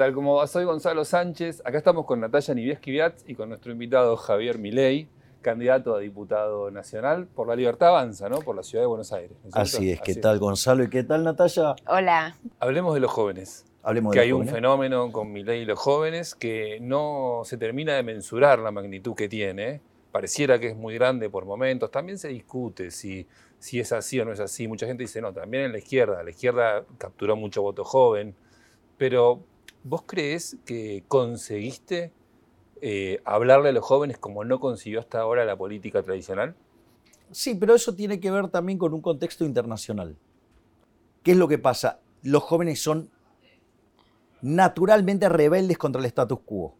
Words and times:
tal? 0.00 0.14
¿Cómo 0.14 0.36
va? 0.36 0.46
Soy 0.46 0.64
Gonzalo 0.64 1.04
Sánchez. 1.04 1.60
Acá 1.62 1.76
estamos 1.76 2.06
con 2.06 2.20
Natalia 2.20 2.54
Nivieski 2.54 2.98
y 3.26 3.34
con 3.34 3.50
nuestro 3.50 3.70
invitado 3.70 4.16
Javier 4.16 4.56
Milei, 4.56 5.10
candidato 5.42 5.94
a 5.94 5.98
diputado 5.98 6.70
nacional 6.70 7.26
por 7.26 7.46
la 7.46 7.54
Libertad 7.54 7.90
Avanza, 7.90 8.30
¿no? 8.30 8.38
Por 8.38 8.56
la 8.56 8.62
ciudad 8.62 8.84
de 8.84 8.86
Buenos 8.86 9.12
Aires. 9.12 9.36
Así 9.52 9.90
es. 9.90 10.00
¿Qué 10.00 10.14
tal, 10.14 10.38
Gonzalo? 10.38 10.84
¿Y 10.84 10.88
qué 10.88 11.02
tal, 11.04 11.22
Natalia? 11.22 11.76
Hola. 11.86 12.34
Hablemos 12.60 12.94
de 12.94 13.00
los 13.00 13.10
jóvenes. 13.10 13.66
Hablemos 13.82 14.14
que 14.14 14.20
de 14.20 14.24
hay 14.24 14.30
los 14.30 14.38
un 14.38 14.44
jóvenes. 14.44 14.54
fenómeno 14.54 15.12
con 15.12 15.30
Milei 15.32 15.60
y 15.60 15.64
los 15.66 15.78
jóvenes 15.78 16.34
que 16.34 16.78
no 16.80 17.42
se 17.44 17.58
termina 17.58 17.94
de 17.94 18.02
mensurar 18.02 18.58
la 18.58 18.70
magnitud 18.70 19.14
que 19.14 19.28
tiene. 19.28 19.82
Pareciera 20.12 20.58
que 20.58 20.68
es 20.68 20.76
muy 20.76 20.94
grande 20.94 21.28
por 21.28 21.44
momentos. 21.44 21.90
También 21.90 22.16
se 22.16 22.28
discute 22.28 22.90
si, 22.90 23.26
si 23.58 23.80
es 23.80 23.92
así 23.92 24.18
o 24.18 24.24
no 24.24 24.32
es 24.32 24.40
así. 24.40 24.66
Mucha 24.66 24.86
gente 24.86 25.02
dice, 25.02 25.20
no, 25.20 25.34
también 25.34 25.64
en 25.64 25.72
la 25.72 25.78
izquierda. 25.78 26.22
La 26.22 26.30
izquierda 26.30 26.86
capturó 26.96 27.36
mucho 27.36 27.60
voto 27.60 27.84
joven. 27.84 28.34
Pero, 28.96 29.40
¿vos 29.84 30.02
crees 30.06 30.56
que 30.64 31.04
conseguiste 31.08 32.12
eh, 32.80 33.20
hablarle 33.24 33.70
a 33.70 33.72
los 33.72 33.84
jóvenes 33.84 34.18
como 34.18 34.44
no 34.44 34.60
consiguió 34.60 35.00
hasta 35.00 35.20
ahora 35.20 35.44
la 35.44 35.56
política 35.56 36.02
tradicional? 36.02 36.54
Sí, 37.30 37.54
pero 37.54 37.74
eso 37.74 37.94
tiene 37.94 38.18
que 38.20 38.30
ver 38.30 38.48
también 38.48 38.78
con 38.78 38.92
un 38.92 39.00
contexto 39.00 39.44
internacional. 39.44 40.16
¿Qué 41.22 41.32
es 41.32 41.36
lo 41.36 41.48
que 41.48 41.58
pasa? 41.58 42.00
Los 42.22 42.42
jóvenes 42.42 42.82
son 42.82 43.10
naturalmente 44.42 45.28
rebeldes 45.28 45.78
contra 45.78 46.00
el 46.00 46.06
status 46.06 46.40
quo. 46.44 46.74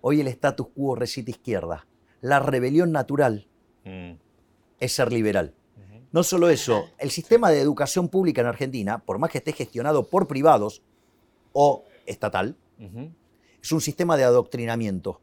Hoy 0.00 0.20
el 0.20 0.28
status 0.28 0.68
quo 0.74 0.94
recita 0.94 1.30
izquierda. 1.30 1.86
La 2.20 2.40
rebelión 2.40 2.92
natural 2.92 3.46
Mm. 3.84 4.12
es 4.80 4.92
ser 4.92 5.12
liberal. 5.12 5.54
No 6.10 6.22
solo 6.22 6.48
eso, 6.48 6.86
el 6.98 7.10
sistema 7.10 7.50
de 7.50 7.60
educación 7.60 8.08
pública 8.08 8.40
en 8.40 8.46
Argentina, 8.46 8.98
por 8.98 9.18
más 9.18 9.30
que 9.30 9.38
esté 9.38 9.52
gestionado 9.52 10.08
por 10.08 10.26
privados 10.26 10.82
o 11.60 11.84
estatal, 12.06 12.56
es 13.60 13.72
un 13.72 13.80
sistema 13.80 14.16
de 14.16 14.22
adoctrinamiento. 14.22 15.20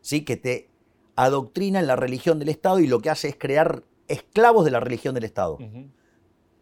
¿Sí? 0.00 0.24
Que 0.24 0.38
te 0.38 0.70
adoctrina 1.14 1.78
en 1.78 1.86
la 1.86 1.94
religión 1.96 2.38
del 2.38 2.48
Estado 2.48 2.78
y 2.80 2.86
lo 2.86 3.00
que 3.00 3.10
hace 3.10 3.28
es 3.28 3.36
crear 3.36 3.82
esclavos 4.08 4.64
de 4.64 4.70
la 4.70 4.80
religión 4.80 5.14
del 5.14 5.24
Estado. 5.24 5.58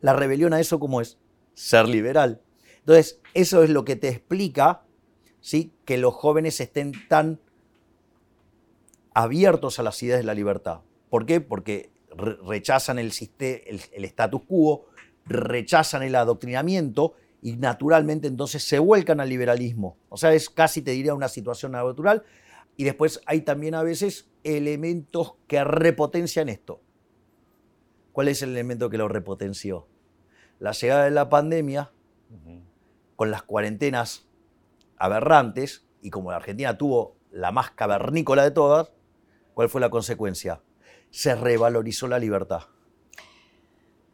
La 0.01 0.13
rebelión 0.13 0.53
a 0.55 0.59
eso, 0.61 0.81
¿cómo 0.81 1.01
es? 1.01 1.19
Ser 1.55 1.89
liberal. 1.89 2.41
Entonces, 2.81 3.21
eso 3.33 3.63
es 3.63 3.71
lo 3.71 3.85
que 3.85 3.95
te 3.95 4.09
explica 4.09 4.83
¿sí? 5.41 5.73
que 5.85 5.97
los 5.97 6.13
jóvenes 6.15 6.61
estén 6.61 6.93
tan 7.09 7.39
abiertos 9.13 9.79
a 9.79 9.85
las 9.85 10.03
ideas 10.03 10.19
de 10.19 10.25
la 10.25 10.35
libertad. 10.35 10.81
¿Por 11.11 11.27
qué? 11.27 11.41
Porque 11.41 11.91
re- 12.11 12.39
rechazan 12.45 12.98
el, 12.98 13.13
el 13.39 14.05
status 14.05 14.43
quo, 14.48 14.87
rechazan 15.27 16.03
el 16.03 16.17
adoctrinamiento 16.17 17.15
y 17.45 17.59
naturalmente 17.59 18.27
entonces 18.27 18.67
se 18.67 18.78
vuelcan 18.78 19.20
al 19.20 19.28
liberalismo. 19.28 19.98
O 20.09 20.17
sea, 20.17 20.33
es 20.33 20.48
casi, 20.48 20.81
te 20.81 20.92
diría, 20.92 21.12
una 21.12 21.28
situación 21.28 21.73
natural. 21.73 22.25
Y 22.75 22.84
después 22.84 23.20
hay 23.27 23.42
también 23.42 23.75
a 23.75 23.83
veces 23.83 24.31
elementos 24.45 25.34
que 25.47 25.62
repotencian 25.62 26.48
esto. 26.48 26.81
¿Cuál 28.12 28.28
es 28.28 28.41
el 28.41 28.53
elemento 28.53 28.89
que 28.89 28.97
lo 28.97 29.09
repotenció? 29.09 29.86
La 30.59 30.73
llegada 30.73 31.05
de 31.05 31.11
la 31.11 31.28
pandemia, 31.28 31.92
con 33.14 33.31
las 33.31 33.42
cuarentenas 33.42 34.27
aberrantes, 34.97 35.86
y 36.01 36.08
como 36.08 36.31
la 36.31 36.39
Argentina 36.39 36.79
tuvo 36.79 37.19
la 37.31 37.53
más 37.53 37.73
cavernícola 37.73 38.42
de 38.42 38.53
todas, 38.53 38.91
¿cuál 39.53 39.69
fue 39.69 39.83
la 39.83 39.91
consecuencia? 39.91 40.62
Se 41.11 41.34
revalorizó 41.34 42.08
la 42.08 42.19
libertad. 42.19 42.62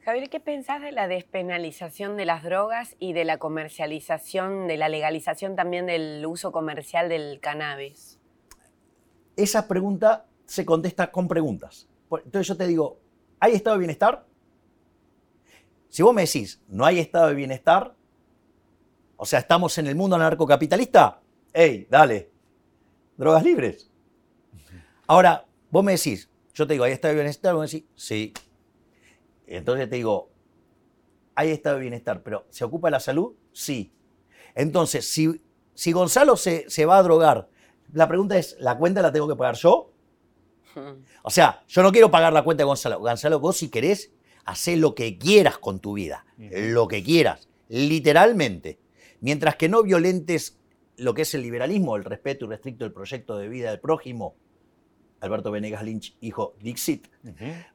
Javier, 0.05 0.31
¿qué 0.31 0.41
pensás 0.41 0.81
de 0.81 0.93
la 0.93 1.09
despenalización 1.09 2.17
de 2.17 2.25
las 2.25 2.43
drogas 2.43 2.97
y 2.99 3.13
de 3.13 3.25
la 3.25 3.39
comercialización, 3.39 4.67
de 4.67 4.79
la 4.79 4.89
legalización 4.89 5.57
también 5.57 5.87
del 5.87 6.25
uso 6.25 6.53
comercial 6.53 7.09
del 7.11 7.39
cannabis? 7.41 8.19
Esa 9.37 9.69
pregunta 9.69 10.27
se 10.47 10.65
contesta 10.65 11.11
con 11.13 11.29
preguntas. 11.29 11.87
Por- 12.09 12.23
Entonces 12.25 12.49
yo 12.49 12.57
te 12.57 12.67
digo, 12.67 12.99
¿hay 13.41 13.53
estado 13.53 13.77
de 13.77 13.81
bienestar? 13.81 14.25
Si 15.91 16.03
vos 16.03 16.15
me 16.15 16.23
decís, 16.23 16.61
no 16.69 16.87
hay 16.87 16.99
estado 16.99 17.29
de 17.29 17.35
bienestar, 17.35 17.95
o 19.17 19.27
sea, 19.27 19.41
estamos 19.41 19.77
en 19.77 19.87
el 19.87 19.97
mundo 19.97 20.17
anarcocapitalista, 20.17 21.21
¡ey, 21.53 21.87
dale! 21.91 22.31
Drogas 23.19 23.45
libres. 23.45 23.91
Ahora, 25.07 25.45
vos 25.71 25.85
me 25.85 25.93
decís, 25.93 26.31
yo 26.55 26.67
te 26.67 26.73
digo, 26.73 26.85
¿hay 26.85 26.93
estado 26.93 27.13
de 27.13 27.21
bienestar? 27.21 27.55
Vos 27.55 27.61
me 27.61 27.67
decís, 27.81 27.91
sí. 27.95 28.33
Entonces 29.51 29.91
te 29.91 29.97
digo, 29.97 30.31
¿hay 31.35 31.51
estado 31.51 31.77
de 31.77 31.83
bienestar? 31.83 32.23
¿Pero 32.23 32.47
se 32.51 32.65
ocupa 32.65 32.89
de 32.89 32.93
la 32.93 33.01
salud? 33.01 33.35
Sí. 33.53 33.93
Entonces, 34.55 35.09
si, 35.09 35.43
si 35.75 35.93
Gonzalo 35.93 36.37
se, 36.37 36.71
se 36.71 36.87
va 36.87 36.99
a 36.99 37.03
drogar, 37.03 37.49
la 37.93 38.09
pregunta 38.09 38.39
es, 38.39 38.57
¿la 38.61 38.79
cuenta 38.79 39.03
la 39.03 39.13
tengo 39.13 39.29
que 39.29 39.37
pagar 39.37 39.57
yo? 39.57 39.93
O 41.23 41.31
sea, 41.31 41.65
yo 41.69 41.83
no 41.83 41.93
quiero 41.93 42.11
pagar 42.11 42.33
la 42.33 42.43
cuenta 42.45 42.63
de 42.63 42.67
Gonzalo. 42.67 42.99
Gonzalo, 43.01 43.41
vos 43.41 43.59
si 43.59 43.69
querés, 43.69 44.13
hacé 44.45 44.77
lo 44.77 44.95
que 44.95 45.19
quieras 45.19 45.59
con 45.59 45.81
tu 45.81 45.95
vida. 45.95 46.25
Lo 46.39 46.89
que 46.89 47.03
quieras. 47.03 47.49
Literalmente. 47.69 48.79
Mientras 49.21 49.57
que 49.57 49.69
no 49.69 49.83
violentes 49.83 50.59
lo 50.97 51.13
que 51.13 51.23
es 51.23 51.35
el 51.35 51.43
liberalismo, 51.43 51.97
el 51.97 52.05
respeto 52.05 52.47
irrestricto 52.47 52.85
del 52.85 52.93
proyecto 52.93 53.37
de 53.37 53.49
vida 53.49 53.71
del 53.71 53.81
prójimo, 53.81 54.37
Alberto 55.21 55.51
Venegas 55.51 55.83
Lynch, 55.83 56.17
hijo 56.21 56.55
Dixit, 56.61 57.09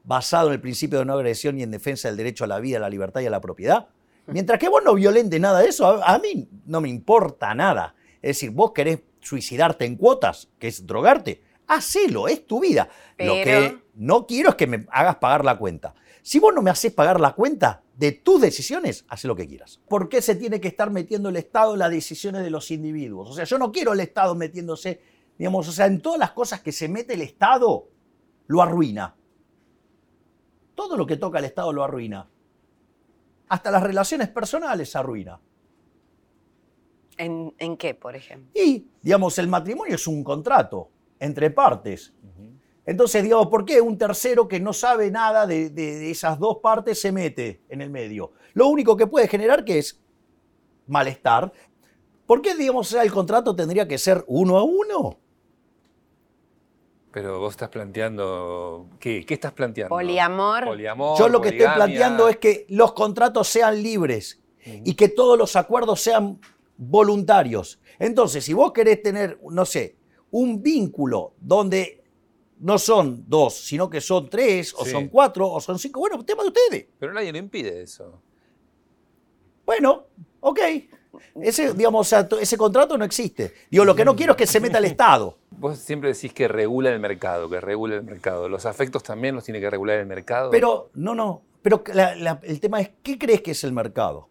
basado 0.04 0.48
en 0.48 0.54
el 0.54 0.60
principio 0.60 0.98
de 0.98 1.04
no 1.04 1.14
agresión 1.14 1.58
y 1.58 1.62
en 1.62 1.70
defensa 1.70 2.08
del 2.08 2.16
derecho 2.16 2.44
a 2.44 2.46
la 2.46 2.58
vida, 2.58 2.78
a 2.78 2.80
la 2.80 2.90
libertad 2.90 3.20
y 3.20 3.26
a 3.26 3.30
la 3.30 3.40
propiedad. 3.40 3.88
Mientras 4.26 4.58
que 4.58 4.68
vos 4.68 4.82
no 4.84 4.94
violentes 4.94 5.40
nada 5.40 5.60
de 5.60 5.68
eso, 5.68 5.86
a, 5.86 6.14
a 6.14 6.18
mí 6.18 6.48
no 6.66 6.80
me 6.80 6.88
importa 6.88 7.54
nada. 7.54 7.94
Es 8.20 8.38
decir, 8.38 8.50
vos 8.50 8.72
querés 8.72 9.00
suicidarte 9.20 9.84
en 9.84 9.96
cuotas, 9.96 10.48
que 10.58 10.68
es 10.68 10.86
drogarte, 10.86 11.42
hacelo, 11.66 12.28
es 12.28 12.46
tu 12.46 12.60
vida. 12.60 12.88
Lo 13.18 13.34
que 13.34 13.78
no 13.94 14.26
quiero 14.26 14.50
es 14.50 14.54
que 14.56 14.66
me 14.66 14.86
hagas 14.90 15.16
pagar 15.16 15.44
la 15.44 15.56
cuenta. 15.56 15.94
Si 16.22 16.40
vos 16.40 16.52
no 16.52 16.62
me 16.62 16.70
haces 16.70 16.92
pagar 16.92 17.20
la 17.20 17.34
cuenta 17.34 17.82
de 17.96 18.12
tus 18.12 18.40
decisiones, 18.40 19.04
haz 19.08 19.24
lo 19.24 19.36
que 19.36 19.46
quieras. 19.46 19.80
¿Por 19.88 20.08
qué 20.08 20.20
se 20.20 20.34
tiene 20.34 20.60
que 20.60 20.68
estar 20.68 20.90
metiendo 20.90 21.28
el 21.28 21.36
Estado 21.36 21.74
en 21.74 21.78
las 21.78 21.90
decisiones 21.90 22.42
de 22.42 22.50
los 22.50 22.70
individuos? 22.70 23.30
O 23.30 23.32
sea, 23.32 23.44
yo 23.44 23.58
no 23.58 23.70
quiero 23.70 23.92
el 23.92 24.00
Estado 24.00 24.34
metiéndose, 24.34 25.00
digamos, 25.38 25.68
o 25.68 25.72
sea, 25.72 25.86
en 25.86 26.00
todas 26.00 26.18
las 26.18 26.32
cosas 26.32 26.60
que 26.60 26.72
se 26.72 26.88
mete 26.88 27.14
el 27.14 27.22
Estado, 27.22 27.88
lo 28.46 28.62
arruina. 28.62 29.14
Todo 30.74 30.96
lo 30.96 31.06
que 31.06 31.16
toca 31.16 31.38
el 31.38 31.44
Estado 31.46 31.72
lo 31.72 31.82
arruina. 31.82 32.28
Hasta 33.48 33.70
las 33.70 33.82
relaciones 33.82 34.28
personales 34.28 34.90
se 34.90 34.98
arruina. 34.98 35.40
¿En, 37.18 37.54
en 37.58 37.76
qué, 37.76 37.94
por 37.94 38.14
ejemplo? 38.14 38.50
Y, 38.54 38.86
digamos, 39.02 39.38
el 39.38 39.48
matrimonio 39.48 39.94
es 39.94 40.06
un 40.06 40.22
contrato 40.22 40.90
entre 41.18 41.50
partes. 41.50 42.12
Entonces, 42.84 43.22
digamos, 43.24 43.48
¿por 43.48 43.64
qué 43.64 43.80
un 43.80 43.98
tercero 43.98 44.46
que 44.46 44.60
no 44.60 44.72
sabe 44.72 45.10
nada 45.10 45.44
de, 45.46 45.70
de- 45.70 45.98
de 45.98 46.10
esas 46.10 46.38
dos 46.38 46.58
partes 46.58 47.00
se 47.00 47.10
mete 47.10 47.62
en 47.68 47.80
el 47.80 47.90
medio? 47.90 48.32
Lo 48.54 48.68
único 48.68 48.96
que 48.96 49.06
puede 49.08 49.26
generar 49.26 49.64
que 49.64 49.78
es 49.78 50.00
malestar. 50.86 51.52
¿Por 52.26 52.42
qué, 52.42 52.54
digamos, 52.54 52.92
el 52.92 53.10
contrato 53.10 53.56
tendría 53.56 53.88
que 53.88 53.98
ser 53.98 54.24
uno 54.28 54.56
a 54.58 54.62
uno? 54.62 55.18
Pero 57.16 57.40
vos 57.40 57.54
estás 57.54 57.70
planteando. 57.70 58.90
¿Qué? 59.00 59.24
¿Qué 59.24 59.32
estás 59.32 59.54
planteando? 59.54 59.88
Poliamor. 59.88 60.66
Poliamor. 60.66 61.18
Yo 61.18 61.30
lo 61.30 61.40
que 61.40 61.48
estoy 61.48 61.66
planteando 61.74 62.28
es 62.28 62.36
que 62.36 62.66
los 62.68 62.92
contratos 62.92 63.48
sean 63.48 63.82
libres 63.82 64.42
y 64.62 64.92
que 64.92 65.08
todos 65.08 65.38
los 65.38 65.56
acuerdos 65.56 65.98
sean 66.02 66.38
voluntarios. 66.76 67.80
Entonces, 67.98 68.44
si 68.44 68.52
vos 68.52 68.70
querés 68.70 69.02
tener, 69.02 69.40
no 69.50 69.64
sé, 69.64 69.96
un 70.30 70.62
vínculo 70.62 71.32
donde 71.40 72.04
no 72.58 72.76
son 72.76 73.24
dos, 73.26 73.54
sino 73.54 73.88
que 73.88 74.02
son 74.02 74.28
tres, 74.28 74.74
o 74.76 74.84
Sí. 74.84 74.90
son 74.90 75.08
cuatro, 75.08 75.48
o 75.48 75.58
son 75.58 75.78
cinco, 75.78 76.00
bueno, 76.00 76.22
tema 76.22 76.42
de 76.42 76.48
ustedes. 76.48 76.86
Pero 76.98 77.14
nadie 77.14 77.32
lo 77.32 77.38
impide 77.38 77.80
eso. 77.80 78.20
Bueno, 79.64 80.04
ok. 80.40 80.60
Ese, 81.40 81.72
digamos, 81.74 82.06
o 82.06 82.08
sea, 82.08 82.28
to- 82.28 82.38
ese 82.38 82.56
contrato 82.56 82.96
no 82.98 83.04
existe. 83.04 83.52
Digo, 83.70 83.84
lo 83.84 83.94
que 83.94 84.04
no 84.04 84.14
quiero 84.16 84.32
es 84.32 84.36
que 84.36 84.46
se 84.46 84.60
meta 84.60 84.78
el 84.78 84.84
Estado. 84.86 85.38
Vos 85.50 85.78
siempre 85.78 86.12
decís 86.12 86.32
que 86.32 86.48
regula 86.48 86.90
el 86.90 87.00
mercado, 87.00 87.48
que 87.48 87.60
regula 87.60 87.96
el 87.96 88.02
mercado. 88.04 88.48
¿Los 88.48 88.66
afectos 88.66 89.02
también 89.02 89.34
los 89.34 89.44
tiene 89.44 89.60
que 89.60 89.70
regular 89.70 89.98
el 89.98 90.06
mercado? 90.06 90.50
Pero, 90.50 90.90
no, 90.94 91.14
no. 91.14 91.42
Pero 91.62 91.82
la- 91.94 92.14
la- 92.14 92.40
el 92.42 92.60
tema 92.60 92.80
es, 92.80 92.90
¿qué 93.02 93.18
crees 93.18 93.42
que 93.42 93.50
es 93.52 93.64
el 93.64 93.72
mercado? 93.72 94.28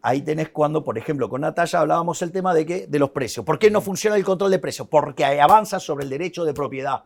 Ahí 0.00 0.22
tenés 0.22 0.50
cuando, 0.50 0.84
por 0.84 0.96
ejemplo, 0.96 1.28
con 1.28 1.40
Natalia 1.40 1.80
hablábamos 1.80 2.22
el 2.22 2.30
tema 2.30 2.54
de, 2.54 2.64
que, 2.64 2.86
de 2.86 2.98
los 3.00 3.10
precios. 3.10 3.44
¿Por 3.44 3.58
qué 3.58 3.68
no 3.70 3.80
funciona 3.80 4.16
el 4.16 4.24
control 4.24 4.50
de 4.52 4.58
precios? 4.60 4.86
Porque 4.88 5.24
avanza 5.24 5.80
sobre 5.80 6.04
el 6.04 6.10
derecho 6.10 6.44
de 6.44 6.54
propiedad. 6.54 7.02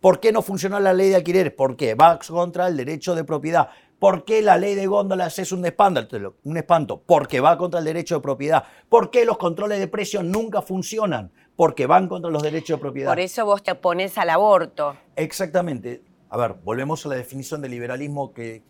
¿Por 0.00 0.20
qué 0.20 0.30
no 0.32 0.40
funciona 0.42 0.78
la 0.78 0.92
ley 0.92 1.08
de 1.08 1.16
alquileres? 1.16 1.52
Porque 1.52 1.94
va 1.94 2.18
contra 2.28 2.68
el 2.68 2.76
derecho 2.76 3.14
de 3.16 3.24
propiedad. 3.24 3.68
¿Por 4.02 4.24
qué 4.24 4.42
la 4.42 4.58
ley 4.58 4.74
de 4.74 4.88
góndolas 4.88 5.38
es 5.38 5.52
un 5.52 5.64
espanto? 5.64 6.00
Un 6.42 6.56
espanto. 6.56 7.04
Porque 7.06 7.38
va 7.38 7.56
contra 7.56 7.78
el 7.78 7.86
derecho 7.86 8.16
de 8.16 8.20
propiedad. 8.20 8.64
¿Por 8.88 9.12
qué 9.12 9.24
los 9.24 9.38
controles 9.38 9.78
de 9.78 9.86
precios 9.86 10.24
nunca 10.24 10.60
funcionan? 10.60 11.30
Porque 11.54 11.86
van 11.86 12.08
contra 12.08 12.28
los 12.28 12.42
derechos 12.42 12.78
de 12.78 12.80
propiedad. 12.80 13.08
Por 13.08 13.20
eso 13.20 13.46
vos 13.46 13.62
te 13.62 13.70
opones 13.70 14.18
al 14.18 14.30
aborto. 14.30 14.96
Exactamente. 15.14 16.02
A 16.30 16.36
ver, 16.36 16.54
volvemos 16.64 17.06
a 17.06 17.10
la 17.10 17.14
definición 17.14 17.62
de 17.62 17.68
liberalismo 17.68 18.34
que 18.34 18.64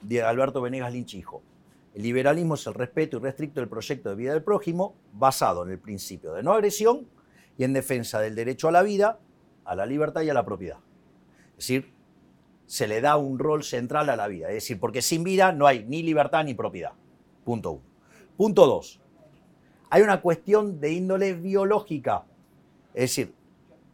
de 0.00 0.22
Alberto 0.22 0.62
Venegas 0.62 0.94
Lynch 0.94 1.12
hijo. 1.12 1.42
El 1.92 2.02
liberalismo 2.02 2.54
es 2.54 2.66
el 2.66 2.72
respeto 2.72 3.18
irrestricto 3.18 3.60
del 3.60 3.68
proyecto 3.68 4.08
de 4.08 4.14
vida 4.14 4.32
del 4.32 4.42
prójimo, 4.42 4.96
basado 5.12 5.66
en 5.66 5.72
el 5.72 5.78
principio 5.78 6.32
de 6.32 6.42
no 6.42 6.54
agresión 6.54 7.06
y 7.58 7.64
en 7.64 7.74
defensa 7.74 8.18
del 8.18 8.34
derecho 8.34 8.68
a 8.68 8.72
la 8.72 8.82
vida, 8.82 9.20
a 9.66 9.74
la 9.74 9.84
libertad 9.84 10.22
y 10.22 10.30
a 10.30 10.34
la 10.34 10.46
propiedad. 10.46 10.78
Es 11.50 11.68
decir, 11.68 11.93
se 12.66 12.86
le 12.86 13.00
da 13.00 13.16
un 13.16 13.38
rol 13.38 13.62
central 13.62 14.10
a 14.10 14.16
la 14.16 14.26
vida. 14.28 14.48
Es 14.48 14.54
decir, 14.54 14.80
porque 14.80 15.02
sin 15.02 15.24
vida 15.24 15.52
no 15.52 15.66
hay 15.66 15.84
ni 15.84 16.02
libertad 16.02 16.44
ni 16.44 16.54
propiedad. 16.54 16.92
Punto 17.44 17.72
uno. 17.72 17.82
Punto 18.36 18.66
dos. 18.66 19.00
Hay 19.90 20.02
una 20.02 20.20
cuestión 20.20 20.80
de 20.80 20.92
índole 20.92 21.34
biológica. 21.34 22.24
Es 22.94 23.10
decir, 23.10 23.34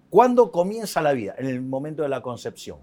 ¿cuándo 0.08 0.50
comienza 0.50 1.02
la 1.02 1.12
vida? 1.12 1.34
En 1.36 1.46
el 1.46 1.60
momento 1.60 2.02
de 2.02 2.08
la 2.08 2.22
concepción. 2.22 2.78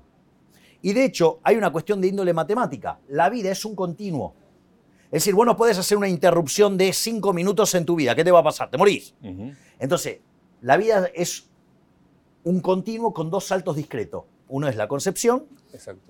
Y 0.82 0.94
de 0.94 1.06
hecho, 1.06 1.40
hay 1.44 1.56
una 1.56 1.72
cuestión 1.72 2.00
de 2.02 2.10
índole 2.10 2.34
matemática. 2.34 3.00
La 3.08 3.30
vida 3.30 3.52
es 3.52 3.66
un 3.66 3.76
continuo. 3.76 4.36
Es 5.06 5.24
decir, 5.24 5.34
vos 5.34 5.46
no 5.46 5.56
puedes 5.56 5.78
hacer 5.78 5.98
una 5.98 6.10
interrupción 6.10 6.78
de 6.78 6.94
cinco 6.94 7.34
minutos 7.34 7.74
en 7.76 7.86
tu 7.86 7.96
vida. 7.96 8.14
¿Qué 8.14 8.24
te 8.24 8.32
va 8.32 8.40
a 8.40 8.44
pasar? 8.44 8.70
Te 8.70 8.78
morís. 8.78 9.16
Entonces, 9.80 10.20
la 10.62 10.78
vida 10.78 11.10
es 11.16 11.50
un 12.44 12.60
continuo 12.62 13.14
con 13.14 13.30
dos 13.30 13.46
saltos 13.46 13.76
discretos. 13.76 14.26
Uno 14.50 14.68
es 14.68 14.76
la 14.76 14.88
concepción 14.88 15.46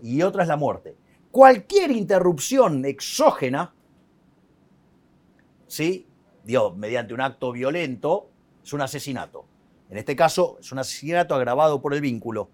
y 0.02 0.22
otro 0.22 0.42
es 0.42 0.48
la 0.48 0.56
muerte. 0.56 0.96
Cualquier 1.32 1.92
interrupción 1.92 2.86
exógena, 2.86 3.74
¿sí? 5.68 6.08
Dios, 6.44 6.76
mediante 6.78 7.14
un 7.14 7.22
acto 7.22 7.52
violento, 7.52 8.30
es 8.64 8.74
un 8.74 8.82
asesinato. 8.82 9.46
En 9.90 9.98
este 9.98 10.16
caso, 10.16 10.58
es 10.60 10.72
un 10.72 10.80
asesinato 10.80 11.36
agravado 11.36 11.82
por 11.82 11.94
el 11.94 12.02
vínculo. 12.02 12.50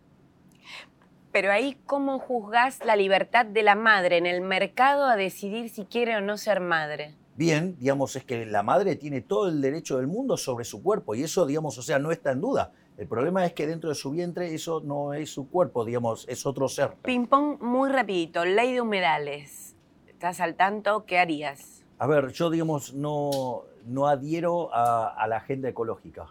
Pero 1.31 1.51
ahí, 1.51 1.77
¿cómo 1.85 2.19
juzgás 2.19 2.85
la 2.85 2.95
libertad 2.95 3.45
de 3.45 3.63
la 3.63 3.75
madre 3.75 4.17
en 4.17 4.27
el 4.27 4.41
mercado 4.41 5.05
a 5.05 5.15
decidir 5.15 5.69
si 5.69 5.85
quiere 5.85 6.15
o 6.15 6.21
no 6.21 6.37
ser 6.37 6.59
madre? 6.59 7.15
Bien, 7.35 7.75
digamos, 7.79 8.15
es 8.15 8.23
que 8.23 8.45
la 8.45 8.61
madre 8.61 8.95
tiene 8.95 9.21
todo 9.21 9.49
el 9.49 9.59
derecho 9.59 9.97
del 9.97 10.05
mundo 10.05 10.37
sobre 10.37 10.65
su 10.65 10.83
cuerpo 10.83 11.15
y 11.15 11.23
eso, 11.23 11.47
digamos, 11.47 11.75
o 11.79 11.81
sea, 11.81 11.97
no 11.97 12.11
está 12.11 12.31
en 12.31 12.41
duda. 12.41 12.71
El 12.97 13.07
problema 13.07 13.45
es 13.45 13.53
que 13.53 13.67
dentro 13.67 13.89
de 13.89 13.95
su 13.95 14.11
vientre 14.11 14.53
eso 14.53 14.81
no 14.81 15.13
es 15.13 15.29
su 15.29 15.49
cuerpo, 15.49 15.83
digamos, 15.83 16.25
es 16.29 16.45
otro 16.45 16.67
ser. 16.67 16.93
Ping-pong 17.01 17.61
muy 17.61 17.89
rapidito, 17.89 18.45
ley 18.45 18.73
de 18.73 18.81
humedales. 18.81 19.75
¿Estás 20.07 20.39
al 20.39 20.55
tanto? 20.55 21.05
¿Qué 21.05 21.17
harías? 21.19 21.83
A 21.97 22.07
ver, 22.07 22.31
yo, 22.31 22.49
digamos, 22.49 22.93
no, 22.93 23.63
no 23.85 24.07
adhiero 24.07 24.69
a 24.73 25.25
la 25.27 25.37
agenda 25.37 25.69
ecológica. 25.69 26.27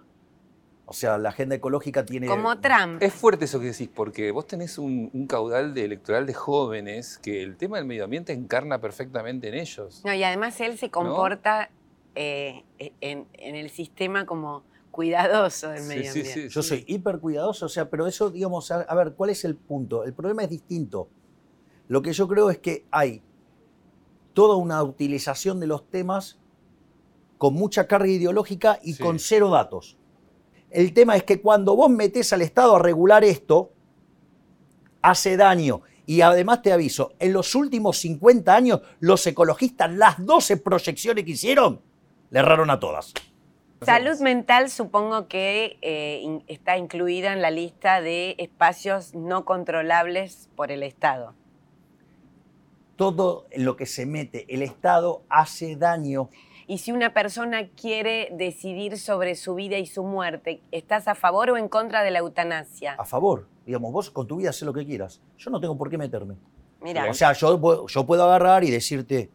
O 0.93 0.95
sea, 0.95 1.17
la 1.17 1.31
agenda 1.31 1.55
ecológica 1.55 2.05
tiene... 2.05 2.27
Como 2.27 2.61
Trump. 2.61 3.03
Es 3.03 3.15
fuerte 3.15 3.47
eso 3.47 3.61
que 3.61 3.67
decís, 3.67 3.89
porque 3.89 4.31
vos 4.31 4.47
tenés 4.47 4.77
un, 4.77 5.27
caudal 5.27 5.73
de 5.73 5.87
electoral 5.87 6.27
de 6.27 6.35
jóvenes 6.35 7.19
que 7.19 7.43
el 7.43 7.57
tema 7.57 7.79
del 7.79 7.87
medio 7.87 8.05
ambiente 8.05 8.35
encarna 8.35 8.79
perfectamente 8.79 9.49
en 9.49 9.55
ellos. 9.55 10.03
No, 10.05 10.13
y 10.13 10.23
además 10.23 10.61
él 10.61 10.77
se 10.77 10.91
comporta 10.91 11.71
eh, 12.15 12.65
en, 12.79 13.27
el 13.39 13.71
sistema 13.71 14.27
como 14.27 14.65
cuidadoso 14.93 15.71
del 15.71 15.83
medio 15.85 16.11
ambiente. 16.11 16.33
Sí, 16.33 16.43
sí, 16.43 16.49
Yo 16.49 16.63
soy 16.63 16.85
hiper 16.87 17.19
cuidadoso, 17.19 17.67
o 17.67 17.69
sea, 17.69 17.91
pero 17.91 18.07
eso, 18.07 18.31
digamos, 18.31 18.71
a, 18.71 18.95
ver, 18.95 19.15
¿cuál 19.15 19.31
es 19.31 19.45
el 19.45 19.57
punto? 19.57 20.05
El 20.05 20.13
problema 20.13 20.45
es 20.45 20.51
distinto. 20.51 21.09
Lo 21.89 22.03
que 22.03 22.13
yo 22.13 22.29
creo 22.29 22.51
es 22.51 22.59
que 22.59 22.87
hay 22.93 23.23
toda 24.35 24.57
una 24.57 24.81
utilización 24.83 25.59
de 25.59 25.67
los 25.67 25.89
temas 25.91 26.39
con 27.39 27.55
mucha 27.55 27.89
carga 27.89 28.07
ideológica 28.07 28.79
y 28.83 28.95
con 28.97 29.19
cero 29.19 29.51
datos. 29.51 29.99
El 30.71 30.93
tema 30.95 31.17
es 31.17 31.25
que 31.25 31.41
cuando 31.41 31.75
vos 31.75 31.91
metés 31.91 32.33
al 32.33 32.43
Estado 32.43 32.77
a 32.77 32.79
regular 32.79 33.25
esto, 33.25 33.73
hace 35.01 35.37
daño. 35.37 35.83
Y 36.05 36.21
además 36.21 36.63
te 36.63 36.73
aviso, 36.73 37.13
en 37.19 37.33
los 37.33 37.55
últimos 37.55 37.99
50 37.99 38.55
años, 38.55 38.81
los 39.01 39.27
ecologistas, 39.27 39.91
las 39.93 40.25
12 40.25 40.59
proyecciones 40.59 41.25
que 41.25 41.31
hicieron, 41.33 41.81
le 42.31 42.41
erraron 42.41 42.71
a 42.71 42.81
todas. 42.81 43.13
Salud 43.85 44.21
mental 44.21 44.71
supongo 44.71 45.29
que 45.29 45.79
eh, 45.83 46.41
está 46.47 46.77
incluida 46.77 47.33
en 47.33 47.43
la 47.43 47.51
lista 47.51 48.01
de 48.01 48.35
espacios 48.39 49.15
no 49.15 49.45
controlables 49.45 50.51
por 50.57 50.71
el 50.71 50.83
Estado. 50.83 51.35
Todo 52.97 53.47
en 53.51 53.65
lo 53.65 53.77
que 53.77 53.87
se 53.87 54.07
mete 54.07 54.47
el 54.53 54.63
Estado 54.63 55.23
hace 55.29 55.77
daño. 55.77 56.31
Y 56.67 56.79
si 56.79 56.93
una 56.93 57.13
persona 57.13 57.69
quiere 57.69 58.29
decidir 58.33 58.99
sobre 58.99 59.35
su 59.35 59.55
vida 59.55 59.79
y 59.79 59.87
su 59.87 60.05
muerte, 60.05 60.63
¿estás 60.71 61.09
a 61.09 61.15
favor 61.15 61.51
o 61.51 61.57
en 61.57 61.69
contra 61.69 62.03
de 62.03 62.11
la 62.11 62.21
eutanasia? 62.21 62.95
A 62.99 63.05
favor. 63.05 63.49
Digamos, 63.67 63.93
vos 63.93 64.11
con 64.11 64.27
tu 64.27 64.37
vida 64.37 64.51
haz 64.51 64.63
lo 64.63 64.73
que 64.73 64.87
quieras. 64.87 65.21
Yo 65.39 65.51
no 65.51 65.61
tengo 65.61 65.77
por 65.77 65.91
qué 65.91 65.99
meterme. 65.99 66.37
Mira. 66.81 67.09
O 67.11 67.15
sea, 67.15 67.33
yo, 67.33 67.87
yo 67.87 68.07
puedo 68.07 68.25
agarrar 68.25 68.65
y 68.65 68.71
decirte, 68.71 69.31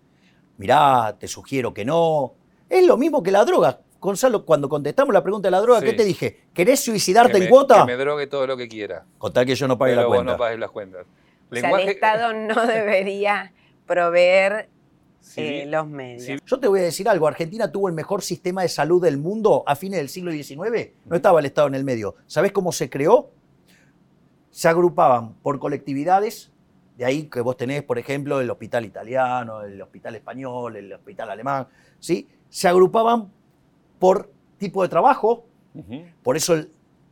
mirá, 0.57 1.15
te 1.19 1.27
sugiero 1.27 1.73
que 1.73 1.85
no. 1.85 2.33
Es 2.69 2.85
lo 2.85 2.97
mismo 2.97 3.23
que 3.23 3.31
la 3.31 3.45
droga. 3.45 3.81
Gonzalo, 3.99 4.45
cuando 4.45 4.69
contestamos 4.69 5.13
la 5.13 5.23
pregunta 5.23 5.47
de 5.47 5.51
la 5.51 5.61
droga, 5.61 5.81
¿qué 5.81 5.93
te 5.93 6.03
dije? 6.03 6.41
¿Querés 6.53 6.79
suicidarte 6.81 7.37
en 7.37 7.49
cuota? 7.49 7.85
Que 7.85 7.93
me 7.93 7.97
drogue 7.97 8.27
todo 8.27 8.45
lo 8.45 8.55
que 8.55 8.67
quiera. 8.67 9.05
Con 9.17 9.33
tal 9.33 9.45
que 9.45 9.55
yo 9.55 9.67
no 9.67 9.77
pague 9.77 9.95
la 9.95 10.05
cuenta. 10.05 10.31
no 10.33 10.37
pagues 10.37 10.59
las 10.59 10.71
cuentas. 10.71 11.05
O 11.51 11.55
sea, 11.55 11.69
el 11.69 11.89
Estado 11.89 12.33
no 12.33 12.65
debería 12.67 13.53
proveer 13.85 14.69
eh, 15.35 15.65
los 15.67 15.87
medios. 15.87 16.41
Yo 16.45 16.59
te 16.59 16.67
voy 16.67 16.79
a 16.79 16.83
decir 16.83 17.09
algo, 17.09 17.27
Argentina 17.27 17.71
tuvo 17.71 17.87
el 17.87 17.93
mejor 17.93 18.21
sistema 18.21 18.61
de 18.61 18.69
salud 18.69 19.01
del 19.01 19.17
mundo 19.17 19.63
a 19.65 19.75
fines 19.75 19.99
del 19.99 20.09
siglo 20.09 20.31
XIX, 20.31 20.91
no 21.05 21.15
estaba 21.15 21.39
el 21.39 21.45
Estado 21.45 21.67
en 21.67 21.75
el 21.75 21.83
medio. 21.83 22.15
¿Sabés 22.27 22.51
cómo 22.51 22.71
se 22.71 22.89
creó? 22.89 23.31
Se 24.51 24.67
agrupaban 24.67 25.35
por 25.35 25.59
colectividades, 25.59 26.51
de 26.97 27.05
ahí 27.05 27.23
que 27.23 27.41
vos 27.41 27.57
tenés, 27.57 27.83
por 27.83 27.99
ejemplo, 27.99 28.41
el 28.41 28.49
hospital 28.49 28.85
italiano, 28.85 29.61
el 29.61 29.81
hospital 29.81 30.15
español, 30.15 30.75
el 30.75 30.93
hospital 30.93 31.29
alemán, 31.29 31.67
¿sí? 31.99 32.27
Se 32.49 32.67
agrupaban 32.67 33.31
por 33.99 34.31
tipo 34.57 34.83
de 34.83 34.89
trabajo, 34.89 35.45
por 36.23 36.37
eso 36.37 36.55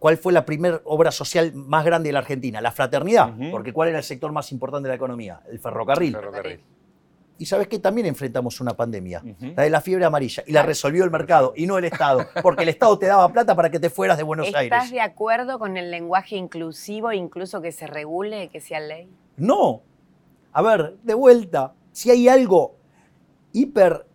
¿Cuál 0.06 0.18
fue 0.18 0.34
la 0.34 0.46
primera 0.46 0.82
obra 0.84 1.12
social 1.12 1.52
más 1.56 1.84
grande 1.84 2.10
de 2.10 2.14
la 2.14 2.20
Argentina? 2.20 2.62
La 2.62 2.72
fraternidad, 2.72 3.34
porque 3.50 3.74
¿cuál 3.74 3.90
era 3.90 3.98
el 3.98 4.04
sector 4.04 4.32
más 4.32 4.52
importante 4.52 4.88
de 4.88 4.90
la 4.90 4.98
economía? 4.98 5.40
El 5.50 5.58
ferrocarril. 5.58 6.10
El 6.10 6.22
ferrocarril. 6.22 6.60
Y 7.38 7.46
sabes 7.48 7.68
que 7.68 7.80
también 7.80 8.06
enfrentamos 8.06 8.62
una 8.62 8.76
pandemia, 8.76 9.24
la 9.56 9.64
de 9.64 9.70
la 9.70 9.82
fiebre 9.82 10.06
amarilla, 10.06 10.44
y 10.46 10.52
la 10.52 10.64
resolvió 10.64 11.04
el 11.04 11.12
mercado 11.12 11.54
y 11.56 11.66
no 11.66 11.78
el 11.78 11.86
Estado, 11.86 12.26
porque 12.44 12.64
el 12.64 12.70
Estado 12.70 13.00
te 13.00 13.08
daba 13.08 13.28
plata 13.30 13.56
para 13.56 13.70
que 13.72 13.80
te 13.80 13.90
fueras 13.90 14.18
de 14.18 14.24
Buenos 14.24 14.54
Aires. 14.54 14.72
¿Estás 14.72 14.92
de 14.92 15.02
acuerdo 15.02 15.60
con 15.60 15.76
el 15.76 15.90
lenguaje 15.90 16.36
inclusivo, 16.36 17.12
incluso 17.12 17.62
que 17.62 17.72
se 17.72 17.88
regule, 17.88 18.50
que 18.50 18.62
sea 18.62 18.80
ley? 18.80 19.10
No. 19.38 19.82
A 20.54 20.62
ver, 20.62 20.98
de 21.04 21.14
vuelta, 21.14 21.74
si 21.92 22.12
hay 22.12 22.30
algo 22.30 22.76
hiper 23.52 24.06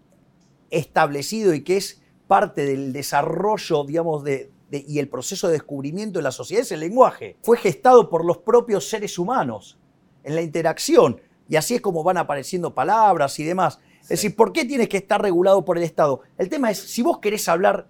establecido 0.70 1.52
y 1.52 1.64
que 1.64 1.78
es 1.78 2.00
parte 2.30 2.64
del 2.64 2.92
desarrollo, 2.92 3.82
digamos, 3.82 4.22
de, 4.22 4.52
y 4.70 5.00
el 5.00 5.08
proceso 5.08 5.48
de 5.48 5.54
descubrimiento 5.54 6.20
de 6.20 6.22
la 6.22 6.30
sociedad 6.30 6.62
es 6.62 6.70
el 6.70 6.78
lenguaje. 6.78 7.36
Fue 7.42 7.56
gestado 7.56 8.08
por 8.08 8.24
los 8.24 8.38
propios 8.38 8.88
seres 8.88 9.18
humanos 9.18 9.80
en 10.22 10.36
la 10.36 10.42
interacción 10.42 11.20
y 11.48 11.56
así 11.56 11.74
es 11.74 11.80
como 11.80 12.04
van 12.04 12.18
apareciendo 12.18 12.72
palabras 12.72 13.36
y 13.40 13.42
demás. 13.42 13.80
Es 14.02 14.10
decir, 14.10 14.36
¿por 14.36 14.52
qué 14.52 14.64
tienes 14.64 14.88
que 14.88 14.98
estar 14.98 15.20
regulado 15.20 15.64
por 15.64 15.76
el 15.76 15.82
Estado? 15.82 16.20
El 16.38 16.48
tema 16.48 16.70
es, 16.70 16.78
si 16.78 17.02
vos 17.02 17.18
querés 17.18 17.48
hablar 17.48 17.88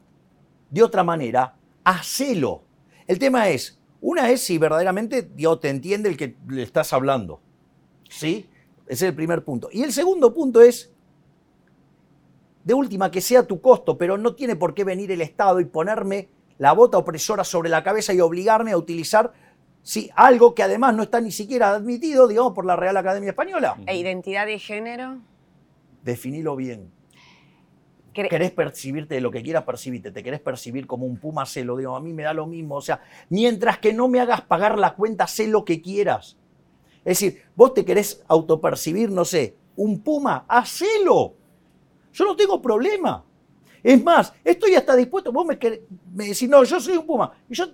de 0.71 0.83
otra 0.83 1.05
manera, 1.05 1.59
hacelo. 1.85 2.63
El 3.07 3.19
tema 3.19 3.51
es, 3.51 3.79
una 4.01 4.31
es 4.31 4.41
si 4.41 4.57
verdaderamente 4.57 5.21
Dios 5.21 5.61
te 5.61 5.69
entiende 5.69 6.09
el 6.09 6.17
que 6.17 6.39
le 6.49 6.63
estás 6.63 6.95
hablando. 6.95 7.43
¿Sí? 8.09 8.49
Ese 8.87 9.05
es 9.05 9.11
el 9.11 9.15
primer 9.15 9.45
punto. 9.45 9.69
Y 9.71 9.83
el 9.83 9.93
segundo 9.93 10.33
punto 10.33 10.63
es, 10.63 10.95
de 12.65 12.75
última, 12.75 13.11
que 13.11 13.21
sea 13.21 13.47
tu 13.47 13.61
costo, 13.61 13.97
pero 13.97 14.19
no 14.19 14.35
tiene 14.35 14.57
por 14.57 14.75
qué 14.75 14.85
venir 14.85 15.11
el 15.13 15.21
Estado 15.21 15.61
y 15.61 15.65
ponerme 15.65 16.29
la 16.59 16.73
bota 16.73 16.99
opresora 16.99 17.43
sobre 17.45 17.71
la 17.71 17.83
cabeza 17.83 18.13
y 18.13 18.21
obligarme 18.21 18.73
a 18.73 18.77
utilizar 18.77 19.33
Sí, 19.83 20.11
algo 20.15 20.55
que 20.55 20.63
además 20.63 20.95
no 20.95 21.03
está 21.03 21.21
ni 21.21 21.33
siquiera 21.33 21.71
admitido, 21.75 22.29
digamos, 22.29 22.53
por 22.53 22.67
la 22.67 22.77
Real 22.77 22.97
Academia 22.97 23.31
Española. 23.31 23.77
¿E 23.87 23.97
identidad 23.97 24.47
de 24.47 24.59
género? 24.59 25.19
Definilo 26.03 26.55
bien. 26.57 26.91
querés 28.13 28.51
percibirte 28.51 29.15
de 29.15 29.21
lo 29.21 29.31
que 29.31 29.43
quieras 29.43 29.65
percibirte, 29.65 30.11
te 30.11 30.23
querés 30.23 30.41
percibir 30.41 30.87
como 30.87 31.07
un 31.07 31.17
puma, 31.17 31.47
sé 31.47 31.65
lo 31.65 31.77
digo, 31.77 31.97
a 31.97 32.01
mí 32.01 32.13
me 32.13 32.25
da 32.25 32.35
lo 32.35 32.47
mismo. 32.47 32.77
O 32.77 32.81
sea, 32.83 33.01
mientras 33.31 33.79
que 33.79 33.93
no 33.93 34.09
me 34.09 34.21
hagas 34.21 34.43
pagar 34.43 34.79
la 34.79 34.95
cuenta, 34.95 35.27
sé 35.27 35.47
lo 35.47 35.65
que 35.65 35.81
quieras. 35.81 36.37
Es 36.99 37.19
decir, 37.19 37.43
vos 37.57 37.73
te 37.73 37.85
querés 37.85 38.23
autopercibir, 38.29 39.11
no 39.11 39.25
sé, 39.25 39.57
un 39.77 40.03
puma, 40.03 40.45
hacelo. 40.47 41.37
Yo 42.13 42.25
no 42.25 42.37
tengo 42.37 42.61
problema. 42.61 43.25
Es 43.83 44.03
más, 44.03 44.33
estoy 44.45 44.75
hasta 44.75 44.95
dispuesto, 44.95 45.33
vos 45.33 45.47
me, 45.47 45.59
me 46.13 46.27
decís, 46.27 46.49
no, 46.49 46.63
yo 46.65 46.81
soy 46.81 46.97
un 46.97 47.07
puma. 47.07 47.33
Y 47.49 47.55
yo 47.55 47.67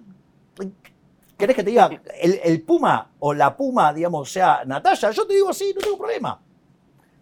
¿Querés 1.36 1.54
que 1.54 1.64
te 1.64 1.70
diga 1.70 1.90
el, 2.18 2.62
Puma 2.62 3.10
o 3.18 3.34
la 3.34 3.54
Puma, 3.54 3.92
digamos, 3.92 4.30
sea 4.30 4.64
Natalia? 4.64 5.10
Yo 5.10 5.26
te 5.26 5.34
digo 5.34 5.52
sí, 5.52 5.72
no 5.74 5.82
tengo 5.82 5.98
problema. 5.98 6.40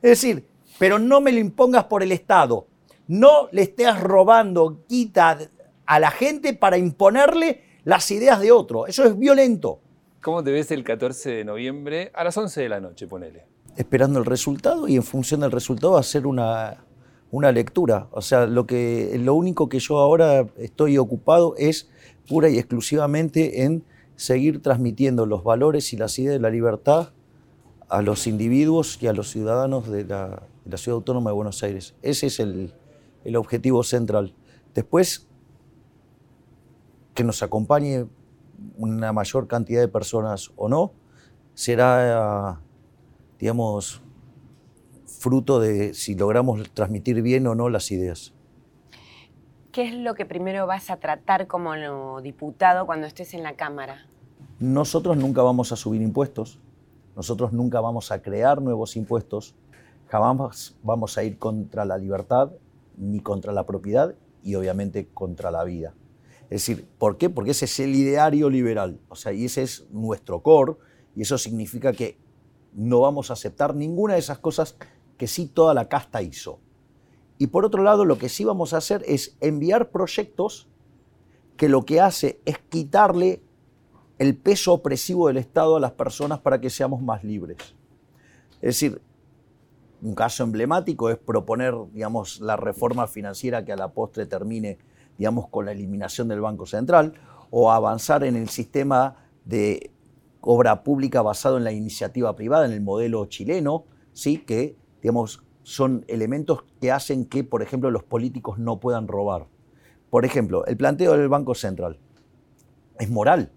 Es 0.01 0.11
decir, 0.11 0.47
pero 0.79 0.99
no 0.99 1.21
me 1.21 1.33
lo 1.33 1.41
impongas 1.41 1.85
por 1.85 2.03
el 2.03 2.13
Estado. 2.13 2.69
No 3.09 3.49
le 3.51 3.63
estés 3.63 3.99
robando 4.01 4.85
quita 4.87 5.39
a 5.85 5.99
la 5.99 6.11
gente 6.11 6.55
para 6.55 6.79
imponerle 6.79 7.63
las 7.83 8.09
ideas 8.13 8.41
de 8.41 8.53
otro. 8.53 8.87
Eso 8.87 9.05
es 9.05 9.19
violento. 9.19 9.81
¿Cómo 10.23 10.45
te 10.45 10.53
ves 10.53 10.71
el 10.71 10.85
14 10.85 11.31
de 11.31 11.45
noviembre 11.45 12.13
a 12.15 12.23
las 12.23 12.37
11 12.37 12.63
de 12.63 12.69
la 12.69 12.81
noche, 12.81 13.07
ponele? 13.07 13.47
esperando 13.77 14.21
el 14.21 14.25
resultado 14.25 14.87
y 14.87 14.95
en 14.95 15.03
función 15.03 15.41
del 15.41 15.51
resultado 15.51 15.97
hacer 15.97 16.29
una, 16.29 16.85
una 17.31 17.53
lectura. 17.53 18.09
O 18.13 18.23
sea, 18.23 18.47
lo, 18.47 18.67
que, 18.67 19.19
lo 19.21 19.35
único 19.35 19.69
que 19.69 19.79
yo 19.79 19.99
ahora 19.99 20.47
estoy 20.59 20.99
ocupado 20.99 21.55
es 21.57 21.89
pura 22.29 22.49
y 22.49 22.59
exclusivamente 22.59 23.65
en 23.65 23.85
seguir 24.17 24.63
transmitiendo 24.63 25.27
los 25.27 25.43
valores 25.43 25.93
y 25.93 25.97
las 25.97 26.19
ideas 26.19 26.35
de 26.35 26.41
la 26.41 26.51
libertad 26.51 27.11
a 27.89 28.03
los 28.03 28.27
individuos 28.27 28.99
y 29.03 29.09
a 29.09 29.13
los 29.13 29.31
ciudadanos 29.31 29.89
de 29.89 30.05
la, 30.05 30.43
Ciudad 30.77 30.97
Autónoma 30.97 31.31
de 31.31 31.35
Buenos 31.35 31.63
Aires. 31.63 31.95
Ese 32.03 32.29
es 32.29 32.41
el, 32.41 32.73
el 33.25 33.37
objetivo 33.37 33.83
central. 33.85 34.35
Después, 34.75 35.27
que 37.15 37.23
nos 37.23 37.43
acompañe 37.43 38.07
una 38.77 39.13
mayor 39.13 39.47
cantidad 39.47 39.81
de 39.81 39.89
personas 39.89 40.53
o 40.57 40.69
no, 40.69 40.93
será, 41.55 42.61
digamos, 43.39 44.03
fruto 45.25 45.59
de 45.59 45.95
si 45.95 46.15
logramos 46.15 46.69
transmitir 46.75 47.23
bien 47.23 47.47
o 47.47 47.55
no 47.55 47.71
las 47.71 47.91
ideas. 47.91 48.35
¿Qué 49.73 49.89
es 49.89 49.95
lo 49.95 50.15
que 50.15 50.27
primero 50.27 50.67
vas 50.67 50.91
a 50.91 50.99
tratar 50.99 51.47
como 51.47 52.21
diputado 52.21 52.85
cuando 52.85 53.07
estés 53.07 53.33
en 53.33 53.43
la 53.43 53.55
Cámara? 53.55 54.07
Nosotros 54.59 55.17
nunca 55.17 55.41
vamos 55.41 55.73
a 55.73 55.77
subir 55.77 56.03
impuestos, 56.03 56.61
nosotros 57.17 57.55
nunca 57.55 57.81
vamos 57.81 58.13
a 58.13 58.21
crear 58.21 58.61
nuevos 58.61 58.97
impuestos, 58.97 59.55
jamás 60.09 60.77
vamos 60.83 61.17
a 61.17 61.25
ir 61.25 61.39
contra 61.39 61.87
la 61.87 61.97
libertad 61.97 62.51
ni 62.99 63.21
contra 63.21 63.55
la 63.55 63.65
propiedad 63.65 64.15
y 64.43 64.57
obviamente 64.57 65.09
contra 65.15 65.51
la 65.51 65.65
vida. 65.65 65.95
Es 66.51 66.67
decir, 66.67 66.87
¿por 66.99 67.17
qué? 67.17 67.31
Porque 67.31 67.53
ese 67.53 67.65
es 67.65 67.81
el 67.81 67.95
ideario 67.95 68.51
liberal, 68.51 69.01
o 69.09 69.17
sea, 69.17 69.33
y 69.33 69.47
ese 69.47 69.63
es 69.63 69.87
nuestro 69.91 70.43
core, 70.43 70.75
y 71.17 71.23
eso 71.23 71.39
significa 71.39 71.95
que 71.95 72.19
no 72.75 73.01
vamos 73.01 73.31
a 73.31 73.33
aceptar 73.33 73.75
ninguna 73.75 74.15
de 74.15 74.21
esas 74.21 74.39
cosas 74.39 74.77
que 75.17 75.27
sí 75.27 75.47
toda 75.47 75.75
la 75.75 75.89
casta 75.89 76.23
hizo. 76.23 76.61
Y 77.39 77.49
por 77.49 77.65
otro 77.65 77.83
lado, 77.83 78.05
lo 78.05 78.19
que 78.19 78.29
sí 78.29 78.45
vamos 78.45 78.73
a 78.73 78.79
hacer 78.79 79.03
es 79.07 79.37
enviar 79.41 79.91
proyectos 79.91 80.69
que 81.57 81.69
lo 81.69 81.85
que 81.85 82.01
hace 82.01 82.41
es 82.45 82.59
quitarle 82.59 83.43
el 84.19 84.37
peso 84.37 84.73
opresivo 84.73 85.29
del 85.29 85.39
Estado 85.39 85.77
a 85.77 85.81
las 85.81 85.93
personas 85.93 86.41
para 86.41 86.61
que 86.61 86.71
seamos 86.71 87.03
más 87.03 87.25
libres. 87.25 87.59
Es 88.61 88.81
decir, 88.81 89.01
un 90.03 90.15
caso 90.15 90.45
emblemático 90.45 91.11
es 91.11 91.19
proponer, 91.19 91.75
digamos, 91.93 92.41
la 92.41 92.57
reforma 92.57 93.07
financiera 93.07 93.65
que 93.65 93.73
a 93.73 93.77
la 93.77 93.93
postre 93.93 94.27
termine, 94.27 94.79
digamos, 95.19 95.49
con 95.49 95.67
la 95.67 95.73
eliminación 95.73 96.29
del 96.29 96.41
Banco 96.41 96.67
Central, 96.67 97.15
o 97.51 97.73
avanzar 97.73 98.25
en 98.25 98.37
el 98.37 98.49
sistema 98.49 99.17
de 99.45 99.91
obra 100.41 100.83
pública 100.83 101.23
basado 101.23 101.57
en 101.57 101.65
la 101.65 101.73
iniciativa 101.73 102.35
privada, 102.37 102.67
en 102.67 102.73
el 102.73 102.81
modelo 102.81 103.25
chileno, 103.27 103.85
¿sí? 104.13 104.39
que 104.39 104.77
digamos, 105.05 105.45
son 105.65 106.03
elementos 106.09 106.65
que 106.81 106.91
hacen 106.91 107.27
que, 107.27 107.45
por 107.45 107.61
ejemplo, 107.61 107.91
los 107.91 108.05
políticos 108.05 108.59
no 108.59 108.81
puedan 108.81 109.07
robar. 109.07 109.47
Por 110.09 110.25
ejemplo, 110.25 110.65
el 110.65 110.79
planteo 110.79 111.13
del 111.13 111.29
Banco 111.29 111.55
Central 111.55 111.99
es 112.99 113.11
moral. 113.11 113.53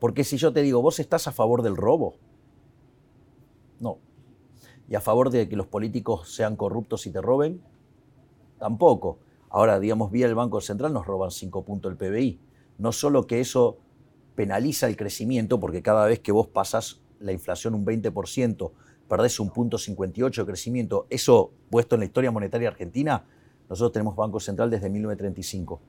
Porque 0.00 0.24
si 0.24 0.36
yo 0.36 0.52
te 0.52 0.62
digo, 0.62 0.82
vos 0.82 0.98
estás 0.98 1.28
a 1.28 1.32
favor 1.32 1.62
del 1.62 1.76
robo, 1.76 2.16
no. 3.78 3.98
Y 4.88 4.96
a 4.96 5.00
favor 5.00 5.30
de 5.30 5.48
que 5.48 5.54
los 5.54 5.68
políticos 5.68 6.34
sean 6.34 6.56
corruptos 6.56 7.06
y 7.06 7.12
te 7.12 7.22
roben, 7.22 7.62
tampoco. 8.58 9.20
Ahora, 9.50 9.78
digamos, 9.78 10.10
vía 10.10 10.26
el 10.26 10.34
Banco 10.34 10.60
Central 10.60 10.92
nos 10.92 11.06
roban 11.06 11.30
5 11.30 11.64
puntos 11.64 11.92
el 11.92 11.96
PBI. 11.96 12.40
No 12.78 12.90
solo 12.90 13.28
que 13.28 13.38
eso 13.38 13.78
penaliza 14.34 14.88
el 14.88 14.96
crecimiento, 14.96 15.60
porque 15.60 15.80
cada 15.80 16.06
vez 16.06 16.18
que 16.18 16.32
vos 16.32 16.48
pasas 16.48 17.02
la 17.20 17.30
inflación 17.30 17.72
un 17.72 17.86
20%, 17.86 18.72
perdés 19.08 19.40
un 19.40 19.50
punto 19.50 19.78
58 19.78 20.42
de 20.42 20.46
crecimiento. 20.46 21.06
Eso, 21.10 21.52
puesto 21.70 21.96
en 21.96 22.00
la 22.00 22.04
historia 22.06 22.30
monetaria 22.30 22.68
argentina, 22.68 23.24
nosotros 23.68 23.92
tenemos 23.92 24.16
Banco 24.16 24.40
Central 24.40 24.70
desde 24.70 24.90
1935. 24.90 25.80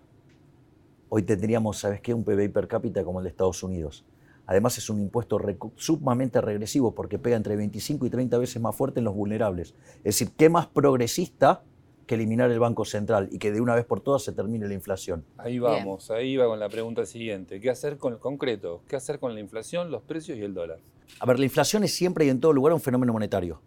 Hoy 1.10 1.24
tendríamos, 1.24 1.77
¿sabes 1.77 2.01
qué? 2.01 2.13
Un 2.13 2.24
PBI 2.24 2.50
per 2.50 2.67
cápita 2.67 3.03
como 3.03 3.19
el 3.19 3.24
de 3.24 3.29
Estados 3.29 3.62
Unidos. 3.63 4.05
Además 4.48 4.77
es 4.77 4.89
un 4.89 5.00
impuesto 5.00 5.39
sumamente 5.75 6.39
regresivo 6.39 6.93
porque 6.93 7.17
pega 7.17 7.36
entre 7.36 7.55
25 7.55 8.05
y 8.05 8.10
30 8.10 8.38
veces 8.38 8.62
más 8.62 8.75
fuerte 8.75 9.00
en 9.00 9.05
los 9.05 9.15
vulnerables. 9.15 9.74
Es 10.00 10.19
decir, 10.19 10.31
¿qué 10.38 10.50
más 10.50 10.67
progresista 10.67 11.63
que 12.05 12.15
eliminar 12.15 12.51
el 12.51 12.60
Banco 12.60 12.86
Central 12.86 13.29
y 13.31 13.39
que 13.39 13.51
de 13.51 13.60
una 13.60 13.74
vez 13.74 13.86
por 13.86 14.01
todas 14.01 14.24
se 14.24 14.31
termine 14.34 14.67
la 14.67 14.74
inflación? 14.75 15.25
Ahí 15.38 15.57
vamos, 15.57 16.12
ahí 16.12 16.38
va 16.38 16.45
con 16.45 16.60
la 16.60 16.69
pregunta 16.69 17.05
siguiente. 17.05 17.60
¿Qué 17.60 17.72
hacer 17.72 17.98
con 17.98 18.13
el 18.13 18.19
concreto? 18.19 18.84
¿Qué 18.88 18.95
hacer 18.95 19.19
con 19.19 19.34
la 19.34 19.39
inflación, 19.39 19.89
los 19.89 20.03
precios 20.03 20.38
y 20.38 20.41
el 20.41 20.53
dólar? 20.53 20.79
A 21.19 21.25
ver, 21.25 21.39
la 21.39 21.45
inflación 21.45 21.83
es 21.83 21.93
siempre 21.93 22.25
y 22.25 22.29
en 22.29 22.39
todo 22.39 22.53
lugar 22.53 22.74
un 22.74 22.81
fenómeno 22.81 23.13
monetario. 23.13 23.62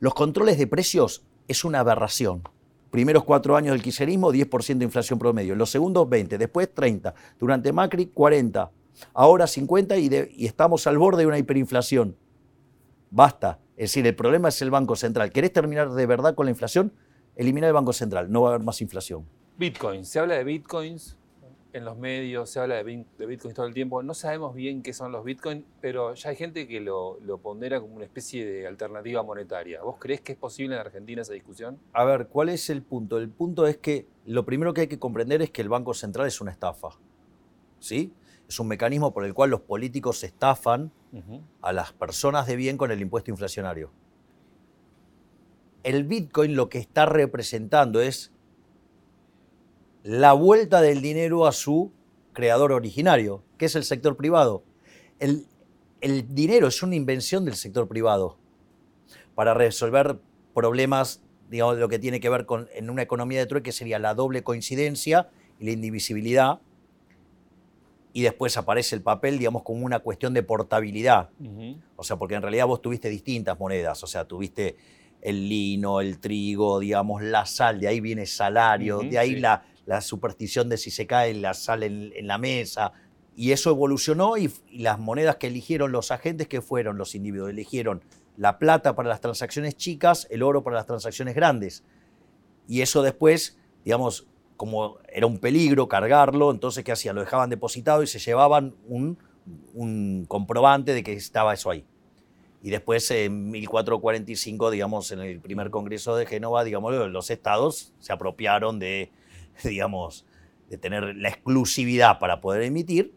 Los 0.00 0.14
controles 0.14 0.58
de 0.58 0.66
precios 0.66 1.24
es 1.48 1.64
una 1.64 1.80
aberración. 1.80 2.42
Primeros 2.90 3.24
cuatro 3.24 3.56
años 3.56 3.72
del 3.72 3.82
quiserismo, 3.82 4.32
10% 4.32 4.78
de 4.78 4.84
inflación 4.84 5.18
promedio. 5.18 5.54
Los 5.54 5.70
segundos, 5.70 6.08
20. 6.08 6.36
Después, 6.38 6.72
30. 6.74 7.14
Durante 7.38 7.72
Macri, 7.72 8.06
40. 8.06 8.70
Ahora 9.14 9.46
50 9.46 9.96
y, 9.96 10.10
y 10.36 10.46
estamos 10.46 10.86
al 10.86 10.98
borde 10.98 11.22
de 11.22 11.26
una 11.26 11.38
hiperinflación. 11.38 12.16
Basta. 13.10 13.58
Es 13.76 13.90
decir, 13.90 14.06
el 14.06 14.14
problema 14.14 14.48
es 14.48 14.60
el 14.60 14.70
Banco 14.70 14.96
Central. 14.96 15.32
¿Querés 15.32 15.52
terminar 15.52 15.90
de 15.90 16.06
verdad 16.06 16.34
con 16.34 16.46
la 16.46 16.50
inflación? 16.50 16.92
Elimina 17.36 17.66
el 17.66 17.72
Banco 17.72 17.92
Central. 17.92 18.30
No 18.30 18.42
va 18.42 18.50
a 18.50 18.54
haber 18.54 18.64
más 18.64 18.80
inflación. 18.82 19.24
Bitcoin. 19.56 20.04
Se 20.04 20.18
habla 20.18 20.34
de 20.34 20.44
bitcoins 20.44 21.16
en 21.72 21.84
los 21.84 21.96
medios, 21.96 22.50
se 22.50 22.60
habla 22.60 22.82
de, 22.82 23.04
Bitcoin 23.18 23.54
todo 23.54 23.66
el 23.66 23.74
tiempo. 23.74 24.02
No 24.02 24.14
sabemos 24.14 24.54
bien 24.54 24.82
qué 24.82 24.92
son 24.92 25.10
los 25.12 25.24
Bitcoin, 25.24 25.64
pero 25.80 26.14
ya 26.14 26.30
hay 26.30 26.36
gente 26.36 26.68
que 26.68 26.80
lo, 26.80 27.18
pondera 27.42 27.80
como 27.80 27.96
una 27.96 28.04
especie 28.04 28.44
de 28.44 28.66
alternativa 28.66 29.22
monetaria. 29.22 29.82
¿Vos 29.82 29.96
crees 29.98 30.20
que 30.20 30.32
es 30.32 30.38
posible 30.38 30.74
en 30.74 30.80
Argentina 30.80 31.22
esa 31.22 31.32
discusión? 31.32 31.78
A 31.92 32.04
ver, 32.04 32.28
¿cuál 32.28 32.50
es 32.50 32.68
el 32.70 32.82
punto? 32.82 33.18
El 33.18 33.30
punto 33.30 33.66
es 33.66 33.78
que 33.78 34.06
lo 34.26 34.44
primero 34.44 34.74
que 34.74 34.82
hay 34.82 34.88
que 34.88 34.98
comprender 34.98 35.40
es 35.42 35.50
que 35.50 35.62
el 35.62 35.68
Banco 35.68 35.94
Central 35.94 36.26
es 36.26 36.40
una 36.40 36.50
estafa. 36.50 36.90
¿Sí? 37.78 38.12
Es 38.48 38.60
un 38.60 38.68
mecanismo 38.68 39.12
por 39.12 39.24
el 39.24 39.34
cual 39.34 39.50
los 39.50 39.62
políticos 39.62 40.22
estafan 40.24 40.92
a 41.60 41.72
las 41.72 41.92
personas 41.92 42.46
de 42.46 42.56
bien 42.56 42.76
con 42.76 42.90
el 42.90 43.00
impuesto 43.00 43.30
inflacionario. 43.30 43.90
El 45.82 46.04
Bitcoin 46.04 46.54
lo 46.54 46.68
que 46.68 46.78
está 46.78 47.06
representando 47.06 48.00
es 48.00 48.31
la 50.02 50.32
vuelta 50.32 50.80
del 50.80 51.00
dinero 51.00 51.46
a 51.46 51.52
su 51.52 51.92
creador 52.32 52.72
originario, 52.72 53.42
que 53.58 53.66
es 53.66 53.76
el 53.76 53.84
sector 53.84 54.16
privado. 54.16 54.64
El, 55.18 55.46
dinero 56.34 56.66
es 56.66 56.82
una 56.82 56.96
invención 56.96 57.44
del 57.44 57.54
sector 57.54 57.86
privado 57.86 58.36
para 59.36 59.54
resolver 59.54 60.18
problemas, 60.52 61.22
digamos, 61.48 61.78
lo 61.78 61.88
que 61.88 62.00
tiene 62.00 62.18
que 62.18 62.28
ver 62.28 62.44
con 62.44 62.68
en 62.74 62.90
una 62.90 63.02
economía 63.02 63.38
de 63.38 63.46
trueque 63.46 63.70
sería 63.70 64.00
la 64.00 64.14
doble 64.14 64.42
coincidencia 64.42 65.30
y 65.60 65.66
la 65.66 65.70
indivisibilidad. 65.70 66.60
Y 68.12 68.22
después 68.22 68.56
aparece 68.56 68.96
el 68.96 69.02
papel, 69.02 69.38
digamos, 69.38 69.62
como 69.62 69.86
una 69.86 70.00
cuestión 70.00 70.34
de 70.34 70.42
portabilidad. 70.42 71.30
O 71.96 72.02
sea, 72.02 72.16
porque 72.16 72.34
en 72.34 72.42
realidad 72.42 72.66
vos 72.66 72.82
tuviste 72.82 73.08
distintas 73.08 73.58
monedas. 73.58 74.02
O 74.02 74.06
sea, 74.06 74.26
tuviste 74.26 74.76
el 75.22 75.48
lino, 75.48 76.00
el 76.00 76.18
trigo, 76.18 76.80
digamos, 76.80 77.22
la 77.22 77.46
sal, 77.46 77.80
de 77.80 77.88
ahí 77.88 78.00
viene 78.00 78.26
salario, 78.26 78.98
de 78.98 79.18
ahí 79.18 79.36
la, 79.36 79.64
la 79.86 80.00
superstición 80.00 80.68
de 80.68 80.76
si 80.76 80.90
se 80.90 81.06
cae 81.06 81.34
la 81.34 81.54
sal 81.54 81.82
en, 81.82 82.26
la 82.26 82.38
mesa. 82.38 82.92
Y 83.34 83.52
eso 83.52 83.70
evolucionó 83.70 84.36
y, 84.36 84.52
las 84.72 84.98
monedas 84.98 85.36
que 85.36 85.48
eligieron 85.48 85.92
los 85.92 86.10
agentes, 86.10 86.48
que 86.48 86.60
fueron 86.60 86.98
los 86.98 87.14
individuos, 87.14 87.50
eligieron 87.50 88.02
la 88.36 88.58
plata 88.58 88.94
para 88.94 89.08
las 89.08 89.20
transacciones 89.20 89.76
chicas, 89.76 90.26
el 90.30 90.42
oro 90.42 90.62
para 90.62 90.76
las 90.76 90.86
transacciones 90.86 91.34
grandes. 91.34 91.84
Y 92.68 92.80
eso 92.80 93.02
después, 93.02 93.58
digamos, 93.84 94.26
como 94.56 94.98
era 95.12 95.26
un 95.26 95.38
peligro 95.38 95.88
cargarlo, 95.88 96.50
entonces 96.50 96.84
¿qué 96.84 96.92
hacían? 96.92 97.16
Lo 97.16 97.22
dejaban 97.22 97.50
depositado 97.50 98.02
y 98.02 98.06
se 98.06 98.18
llevaban 98.18 98.74
un, 98.86 99.18
un 99.74 100.24
comprobante 100.28 100.94
de 100.94 101.02
que 101.02 101.12
estaba 101.12 101.54
eso 101.54 101.70
ahí. 101.70 101.84
Y 102.62 102.70
después 102.70 103.10
en 103.10 103.50
1445, 103.50 104.70
digamos, 104.70 105.10
en 105.10 105.18
el 105.18 105.40
primer 105.40 105.70
congreso 105.70 106.14
de 106.14 106.26
Génova, 106.26 106.62
digamos, 106.62 106.94
los 107.10 107.30
estados 107.30 107.92
se 107.98 108.12
apropiaron 108.12 108.78
de 108.78 109.10
digamos, 109.64 110.26
de 110.68 110.78
tener 110.78 111.16
la 111.16 111.28
exclusividad 111.28 112.18
para 112.18 112.40
poder 112.40 112.62
emitir, 112.62 113.14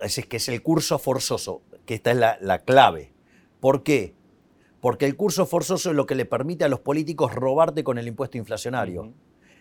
es 0.00 0.24
que 0.26 0.36
es 0.36 0.48
el 0.48 0.62
curso 0.62 0.98
forzoso, 0.98 1.62
que 1.86 1.94
esta 1.94 2.10
es 2.10 2.16
la, 2.40 2.58
clave. 2.60 3.12
¿Por 3.60 3.82
qué? 3.82 4.14
Porque 4.80 5.06
el 5.06 5.16
curso 5.16 5.46
forzoso 5.46 5.90
es 5.90 5.96
lo 5.96 6.06
que 6.06 6.14
le 6.14 6.24
permite 6.24 6.64
a 6.64 6.68
los 6.68 6.80
políticos 6.80 7.34
robarte 7.34 7.82
con 7.82 7.98
el 7.98 8.06
impuesto 8.06 8.38
inflacionario. 8.38 9.12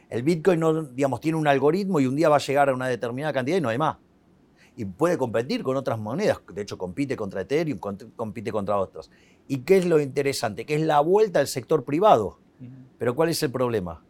El 0.09 0.23
Bitcoin 0.23 0.59
no, 0.59 0.83
digamos, 0.83 1.19
tiene 1.19 1.37
un 1.37 1.47
algoritmo 1.47 1.99
y 1.99 2.05
un 2.05 2.15
día 2.15 2.29
va 2.29 2.37
a 2.37 2.39
llegar 2.39 2.69
a 2.69 2.73
una 2.73 2.87
determinada 2.87 3.33
cantidad 3.33 3.57
y 3.57 3.61
no 3.61 3.69
hay 3.69 3.77
más. 3.77 3.97
Y 4.75 4.85
puede 4.85 5.17
competir 5.17 5.63
con 5.63 5.75
otras 5.75 5.99
monedas. 5.99 6.39
De 6.53 6.61
hecho, 6.61 6.77
compite 6.77 7.15
contra 7.15 7.41
Ethereum, 7.41 7.79
compite 7.79 8.51
contra 8.51 8.77
otras. 8.77 9.09
¿Y 9.47 9.59
qué 9.59 9.77
es 9.77 9.85
lo 9.85 9.99
interesante? 9.99 10.65
Que 10.65 10.75
es 10.75 10.81
la 10.81 10.99
vuelta 10.99 11.39
al 11.39 11.47
sector 11.47 11.83
privado. 11.83 12.37
Pero 12.99 13.15
¿cuál 13.15 13.29
es 13.29 13.41
el 13.41 13.51
problema? 13.51 14.03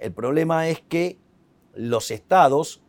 El 0.00 0.14
problema 0.14 0.66
es 0.68 0.80
que 0.80 1.18
los 1.74 2.10
estados 2.10 2.82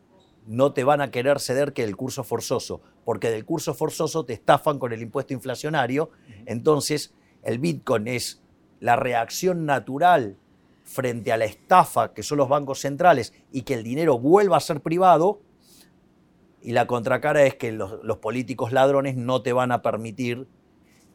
no 0.48 0.72
te 0.72 0.86
van 0.86 1.02
a 1.02 1.12
querer 1.12 1.40
ceder 1.40 1.74
que 1.74 1.84
el 1.84 1.96
curso 1.96 2.24
forzoso. 2.24 2.82
porque 3.04 3.32
del 3.32 3.46
curso 3.46 3.74
forzoso 3.74 4.26
te 4.26 4.34
estafan 4.34 4.78
con 4.78 4.94
el 4.94 5.02
impuesto 5.02 5.34
inflacionario. 5.34 6.12
Entonces, 6.46 7.16
el 7.42 7.58
Bitcoin 7.58 8.08
es 8.08 8.44
la 8.80 8.96
reacción 8.96 9.66
natural 9.66 10.38
frente 10.84 11.32
a 11.32 11.38
la 11.38 11.46
estafa 11.46 12.14
que 12.14 12.22
son 12.22 12.38
los 12.38 12.48
bancos 12.48 12.80
centrales 12.80 13.34
y 13.52 13.64
que 13.64 13.74
el 13.74 13.84
dinero 13.84 14.20
vuelva 14.20 14.58
a 14.58 14.60
ser 14.60 14.82
privado. 14.82 15.42
Y 16.62 16.74
la 16.74 16.86
contracara 16.86 17.44
es 17.44 17.56
que 17.56 17.72
los, 17.72 18.04
los 18.04 18.20
políticos 18.20 18.72
ladrones 18.72 19.18
no 19.18 19.42
te 19.42 19.52
van 19.52 19.72
a 19.72 19.82
permitir 19.82 20.48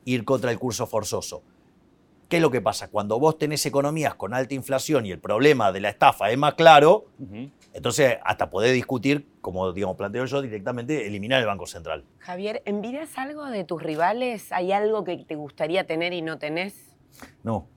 ir 0.04 0.24
contra 0.24 0.50
el 0.50 0.58
curso 0.58 0.88
forzoso. 0.88 1.44
¿Qué 2.28 2.36
es 2.36 2.42
lo 2.42 2.50
que 2.50 2.60
pasa? 2.60 2.88
Cuando 2.88 3.20
vos 3.20 3.38
tenés 3.38 3.64
economías 3.66 4.16
con 4.16 4.34
alta 4.34 4.52
inflación 4.54 5.06
y 5.06 5.12
el 5.12 5.20
problema 5.20 5.70
de 5.70 5.78
la 5.78 5.90
estafa 5.90 6.30
es 6.30 6.38
más 6.38 6.54
claro, 6.54 7.06
entonces 7.72 8.18
hasta 8.24 8.50
podés 8.50 8.74
discutir, 8.74 9.28
como 9.40 9.72
digamos 9.72 9.96
planteo 9.96 10.24
yo, 10.24 10.42
directamente 10.42 11.06
eliminar 11.06 11.40
el 11.40 11.46
Banco 11.46 11.66
Central. 11.66 12.04
Javier, 12.18 12.62
¿envidias 12.64 13.16
algo 13.16 13.46
de 13.46 13.62
tus 13.62 13.80
rivales? 13.80 14.50
¿Hay 14.50 14.72
algo 14.72 15.04
que 15.04 15.18
te 15.18 15.36
gustaría 15.36 15.86
tener 15.86 16.12
y 16.12 16.22
no 16.22 16.38
tenés? 16.38 16.74
No, 17.44 17.68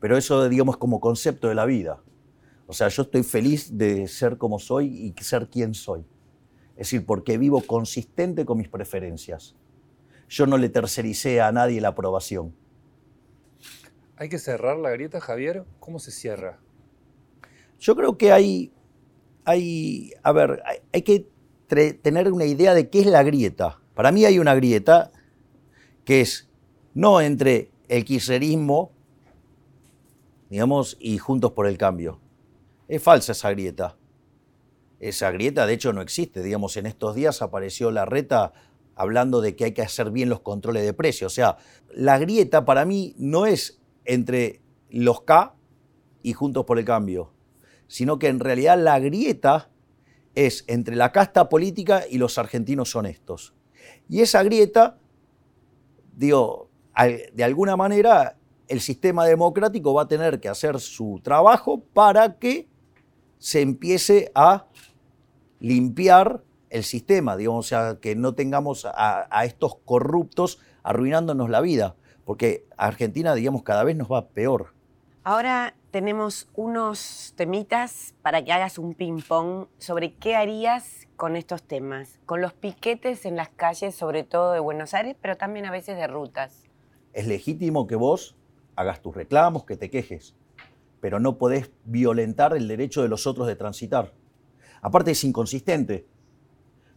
pero 0.00 0.16
eso 0.16 0.48
digamos 0.48 0.76
como 0.76 0.98
concepto 0.98 1.48
de 1.48 1.54
la 1.54 1.64
vida. 1.64 2.00
O 2.66 2.72
sea, 2.72 2.88
yo 2.88 3.02
estoy 3.02 3.22
feliz 3.22 3.78
de 3.78 4.08
ser 4.08 4.38
como 4.38 4.58
soy 4.58 5.14
y 5.16 5.22
ser 5.22 5.48
quien 5.48 5.72
soy. 5.72 6.04
Es 6.72 6.90
decir, 6.90 7.06
porque 7.06 7.38
vivo 7.38 7.60
consistente 7.62 8.44
con 8.44 8.58
mis 8.58 8.68
preferencias. 8.68 9.54
Yo 10.28 10.46
no 10.46 10.58
le 10.58 10.68
tercericé 10.68 11.40
a 11.40 11.52
nadie 11.52 11.80
la 11.80 11.88
aprobación. 11.88 12.54
¿Hay 14.20 14.28
que 14.28 14.38
cerrar 14.40 14.76
la 14.78 14.90
grieta, 14.90 15.20
Javier? 15.20 15.64
¿Cómo 15.78 16.00
se 16.00 16.10
cierra? 16.10 16.58
Yo 17.78 17.94
creo 17.94 18.18
que 18.18 18.32
hay, 18.32 18.72
hay 19.44 20.12
a 20.24 20.32
ver, 20.32 20.60
hay, 20.92 21.02
que 21.02 21.28
tener 22.02 22.32
una 22.32 22.44
idea 22.44 22.74
de 22.74 22.90
qué 22.90 23.00
es 23.00 23.06
la 23.06 23.22
grieta. 23.22 23.80
Para 23.94 24.10
mí 24.10 24.24
hay 24.24 24.40
una 24.40 24.56
grieta 24.56 25.12
que 26.04 26.20
es 26.20 26.50
no 26.94 27.20
entre 27.20 27.70
el 27.86 28.04
kirchnerismo, 28.04 28.90
digamos, 30.50 30.96
y 30.98 31.18
Juntos 31.18 31.52
por 31.52 31.68
el 31.68 31.78
Cambio. 31.78 32.20
Es 32.88 33.00
falsa 33.00 33.30
esa 33.30 33.50
grieta. 33.52 33.96
Esa 34.98 35.30
grieta, 35.30 35.64
de 35.64 35.74
hecho, 35.74 35.92
no 35.92 36.00
existe. 36.00 36.42
Digamos, 36.42 36.76
en 36.76 36.86
estos 36.86 37.14
días 37.14 37.40
apareció 37.40 37.92
la 37.92 38.04
reta 38.04 38.52
hablando 38.96 39.40
de 39.40 39.54
que 39.54 39.66
hay 39.66 39.72
que 39.74 39.82
hacer 39.82 40.10
bien 40.10 40.28
los 40.28 40.40
controles 40.40 40.84
de 40.84 40.92
precios. 40.92 41.32
O 41.32 41.34
sea, 41.34 41.58
la 41.94 42.18
grieta 42.18 42.64
para 42.64 42.84
mí 42.84 43.14
no 43.16 43.46
es 43.46 43.77
entre 44.08 44.62
los 44.88 45.20
K 45.20 45.54
y 46.22 46.32
Juntos 46.32 46.64
por 46.64 46.78
el 46.78 46.84
Cambio, 46.84 47.30
sino 47.86 48.18
que 48.18 48.28
en 48.28 48.40
realidad 48.40 48.78
la 48.82 48.98
grieta 48.98 49.70
es 50.34 50.64
entre 50.66 50.96
la 50.96 51.12
casta 51.12 51.48
política 51.48 52.04
y 52.08 52.18
los 52.18 52.38
argentinos 52.38 52.96
honestos. 52.96 53.54
Y 54.08 54.22
esa 54.22 54.42
grieta, 54.42 54.98
digo, 56.16 56.70
de 57.32 57.44
alguna 57.44 57.76
manera 57.76 58.38
el 58.66 58.80
sistema 58.80 59.26
democrático 59.26 59.94
va 59.94 60.02
a 60.02 60.08
tener 60.08 60.40
que 60.40 60.48
hacer 60.48 60.80
su 60.80 61.20
trabajo 61.22 61.80
para 61.92 62.38
que 62.38 62.66
se 63.38 63.60
empiece 63.60 64.32
a 64.34 64.66
limpiar 65.60 66.42
el 66.70 66.82
sistema, 66.82 67.36
digamos, 67.36 67.66
o 67.66 67.68
sea, 67.68 67.98
que 68.00 68.16
no 68.16 68.34
tengamos 68.34 68.84
a, 68.84 69.26
a 69.30 69.44
estos 69.44 69.76
corruptos 69.84 70.58
arruinándonos 70.82 71.50
la 71.50 71.60
vida 71.60 71.94
porque 72.28 72.66
Argentina, 72.76 73.34
digamos, 73.34 73.62
cada 73.62 73.84
vez 73.84 73.96
nos 73.96 74.12
va 74.12 74.28
peor. 74.28 74.74
Ahora 75.24 75.74
tenemos 75.90 76.46
unos 76.54 77.32
temitas 77.36 78.14
para 78.20 78.44
que 78.44 78.52
hagas 78.52 78.76
un 78.76 78.92
ping-pong 78.92 79.68
sobre 79.78 80.12
qué 80.12 80.36
harías 80.36 81.08
con 81.16 81.36
estos 81.36 81.62
temas, 81.62 82.20
con 82.26 82.42
los 82.42 82.52
piquetes 82.52 83.24
en 83.24 83.34
las 83.34 83.48
calles, 83.48 83.94
sobre 83.94 84.24
todo 84.24 84.52
de 84.52 84.60
Buenos 84.60 84.92
Aires, 84.92 85.16
pero 85.22 85.38
también 85.38 85.64
a 85.64 85.70
veces 85.70 85.96
de 85.96 86.06
rutas. 86.06 86.64
Es 87.14 87.26
legítimo 87.26 87.86
que 87.86 87.96
vos 87.96 88.36
hagas 88.76 89.00
tus 89.00 89.16
reclamos, 89.16 89.64
que 89.64 89.78
te 89.78 89.88
quejes, 89.88 90.34
pero 91.00 91.20
no 91.20 91.38
podés 91.38 91.70
violentar 91.86 92.54
el 92.54 92.68
derecho 92.68 93.00
de 93.00 93.08
los 93.08 93.26
otros 93.26 93.46
de 93.46 93.56
transitar. 93.56 94.12
Aparte 94.82 95.12
es 95.12 95.24
inconsistente, 95.24 96.06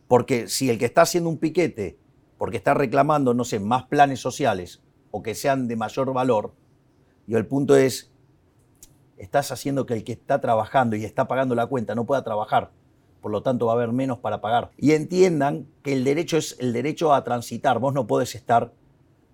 porque 0.10 0.50
si 0.50 0.70
el 0.70 0.78
que 0.78 0.88
está 0.88 1.04
haciendo 1.04 1.30
un 1.30 1.38
piquete, 1.38 1.98
porque 2.38 2.58
está 2.58 2.74
reclamando, 2.74 3.34
no 3.34 3.46
sé, 3.46 3.62
más 3.62 3.84
planes 3.86 4.20
sociales, 4.20 4.82
o 5.12 5.22
que 5.22 5.36
sean 5.36 5.68
de 5.68 5.76
mayor 5.76 6.14
valor. 6.14 6.54
Y 7.28 7.36
el 7.36 7.46
punto 7.46 7.76
es, 7.76 8.12
estás 9.18 9.52
haciendo 9.52 9.86
que 9.86 9.94
el 9.94 10.04
que 10.04 10.14
está 10.14 10.42
trabajando 10.42 10.96
y 10.96 11.06
está 11.06 11.28
pagando 11.28 11.54
la 11.56 11.68
cuenta 11.68 11.94
no 11.96 12.06
pueda 12.06 12.24
trabajar. 12.24 12.72
Por 13.22 13.32
lo 13.32 13.44
tanto, 13.44 13.68
va 13.68 13.74
a 13.74 13.76
haber 13.76 13.92
menos 13.92 14.18
para 14.18 14.42
pagar. 14.42 14.72
Y 14.78 14.94
entiendan 14.94 15.68
que 15.84 15.94
el 15.94 16.04
derecho 16.04 16.38
es 16.38 16.58
el 16.60 16.74
derecho 16.74 17.14
a 17.14 17.24
transitar. 17.24 17.78
Vos 17.78 17.94
no 17.94 18.08
podés 18.08 18.34
estar, 18.34 18.74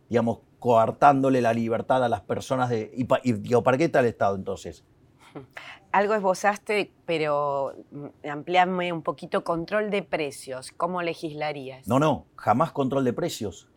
digamos, 0.10 0.40
coartándole 0.60 1.42
la 1.42 1.54
libertad 1.54 2.04
a 2.04 2.10
las 2.10 2.22
personas 2.22 2.70
de... 2.70 2.92
¿Y, 2.94 3.06
para 3.06 3.78
qué 3.78 3.86
está 3.86 4.02
el 4.02 4.08
Estado 4.08 4.36
entonces? 4.36 4.84
Algo 5.94 6.16
esbozaste, 6.16 6.92
pero 7.06 7.76
mm, 7.92 8.30
ampliame 8.30 8.92
un 8.92 9.04
poquito, 9.04 9.46
control 9.46 9.90
de 9.90 10.04
precios. 10.04 10.74
¿Cómo 10.76 11.02
legislarías? 11.02 11.88
No, 11.88 11.98
no, 11.98 12.26
jamás 12.36 12.74
control 12.74 13.06
de 13.06 13.13
precios 13.13 13.70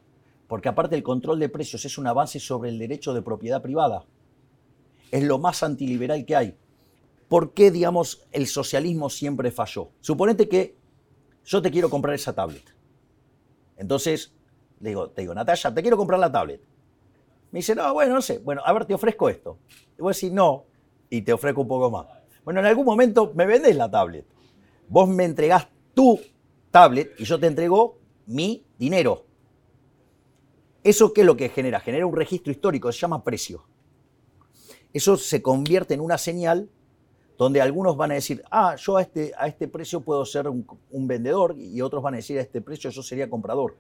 porque 0.51 0.69
aparte 0.69 0.97
el 0.97 1.05
control 1.05 1.39
de 1.39 1.49
precios 1.49 1.85
es 1.85 1.97
una 1.97 2.13
base 2.13 2.41
sobre 2.41 2.71
el 2.71 2.79
derecho 2.81 3.15
de 3.15 3.23
propiedad 3.23 3.63
privada. 3.63 4.05
Es 5.13 5.23
lo 5.23 5.39
más 5.39 5.63
antiliberal 5.63 6.27
que 6.27 6.35
hay. 6.35 6.57
¿Por 7.29 7.55
qué, 7.55 7.71
digamos, 7.71 8.27
el 8.33 8.49
socialismo 8.49 9.11
siempre 9.11 9.53
falló? 9.53 9.91
Suponete 10.01 10.49
que 10.49 10.75
yo 11.45 11.63
te 11.63 11.71
quiero 11.71 11.89
comprar 11.89 12.17
esa 12.17 12.35
tablet. 12.35 12.65
Entonces, 13.77 14.35
le 14.81 14.89
digo, 14.89 15.11
te 15.11 15.21
digo, 15.21 15.35
Natalia, 15.35 15.73
te 15.73 15.83
quiero 15.83 15.97
comprar 15.97 16.19
la 16.19 16.33
tablet. 16.33 16.61
Me 17.53 17.61
dice, 17.61 17.77
no, 17.77 17.95
bueno, 17.95 18.15
no 18.15 18.21
sé. 18.21 18.41
Bueno, 18.41 18.61
a 18.65 18.73
ver, 18.73 18.87
te 18.87 18.95
ofrezco 18.95 19.29
esto. 19.29 19.57
Y 19.97 20.03
voy 20.03 20.11
a 20.11 20.15
decir, 20.15 20.33
no, 20.33 20.65
y 21.09 21.23
te 21.23 21.33
ofrezco 21.33 21.61
un 21.61 21.69
poco 21.69 21.93
más. 21.93 22.07
Bueno, 22.43 22.59
en 22.59 22.67
algún 22.67 22.87
momento 22.87 23.31
me 23.37 23.47
vendés 23.47 23.77
la 23.77 23.89
tablet. 23.89 24.27
Vos 24.89 25.09
me 25.09 25.27
entregás 25.27 25.69
tu 25.95 26.19
tablet 26.73 27.13
y 27.21 27.25
yo 27.25 27.39
te 27.39 27.47
entrego 27.47 28.01
mi 28.27 28.65
dinero. 28.77 29.30
¿Eso 30.83 31.13
qué 31.13 31.21
es 31.21 31.27
lo 31.27 31.37
que 31.37 31.51
genera? 31.51 31.81
Genera 31.81 32.07
un 32.07 32.17
registro 32.17 32.51
histórico, 32.51 32.91
se 32.91 33.01
llama 33.01 33.23
precio. 33.23 33.65
Eso 34.93 35.17
se 35.17 35.43
convierte 35.43 35.95
en 35.95 36.01
una 36.01 36.19
señal 36.19 36.69
donde 37.37 37.61
algunos 37.61 37.97
van 37.97 38.11
a 38.11 38.15
decir, 38.15 38.43
ah, 38.51 38.77
yo 38.77 38.97
a 38.97 39.03
este, 39.03 39.33
a 39.39 39.47
este 39.47 39.67
precio 39.69 40.03
puedo 40.03 40.25
ser 40.27 40.47
un, 40.49 40.67
vendedor 41.09 41.57
y 41.59 41.81
otros 41.81 42.03
van 42.03 42.15
a 42.15 42.17
decir, 42.19 42.39
a 42.39 42.43
este 42.43 42.61
precio 42.61 42.91
yo 42.91 43.03
sería 43.03 43.31
comprador. 43.31 43.77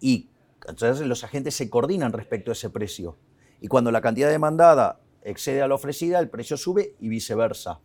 Y 0.00 0.28
entonces 0.66 1.06
los 1.06 1.22
agentes 1.22 1.54
se 1.54 1.70
coordinan 1.70 2.12
respecto 2.12 2.50
a 2.50 2.54
ese 2.54 2.70
precio. 2.70 3.16
Y 3.60 3.68
cuando 3.68 3.92
la 3.92 4.00
cantidad 4.00 4.30
demandada 4.30 5.00
excede 5.22 5.62
a 5.62 5.68
la 5.68 5.74
ofrecida, 5.74 6.18
el 6.18 6.28
precio 6.28 6.56
sube 6.56 6.96
y 6.98 7.08
viceversa. 7.08 7.80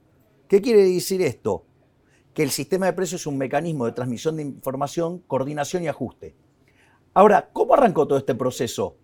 ¿Qué 0.47 0.61
quiere 0.61 0.83
decir 0.83 1.21
esto? 1.21 1.65
Que 2.33 2.43
el 2.43 2.49
sistema 2.49 2.87
de 2.87 2.93
precios 2.93 3.21
es 3.21 3.27
un 3.27 3.37
mecanismo 3.37 3.85
de 3.85 3.91
transmisión 3.91 4.37
de 4.37 4.43
información, 4.43 5.19
coordinación 5.27 5.83
y 5.83 5.89
ajuste. 5.89 6.35
Ahora, 7.17 7.49
¿cómo 7.53 7.73
arrancó 7.73 8.05
todo 8.05 8.17
este 8.17 8.35
proceso? 8.35 8.97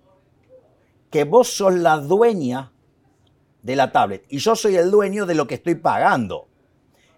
Que 1.10 1.24
vos 1.24 1.48
sos 1.48 1.74
la 1.74 1.98
dueña 1.98 2.74
de 3.64 3.76
la 3.78 3.94
tablet 3.94 4.26
y 4.28 4.40
yo 4.40 4.54
soy 4.58 4.76
el 4.76 4.92
dueño 4.92 5.26
de 5.26 5.34
lo 5.34 5.48
que 5.48 5.56
estoy 5.56 5.76
pagando. 5.76 6.50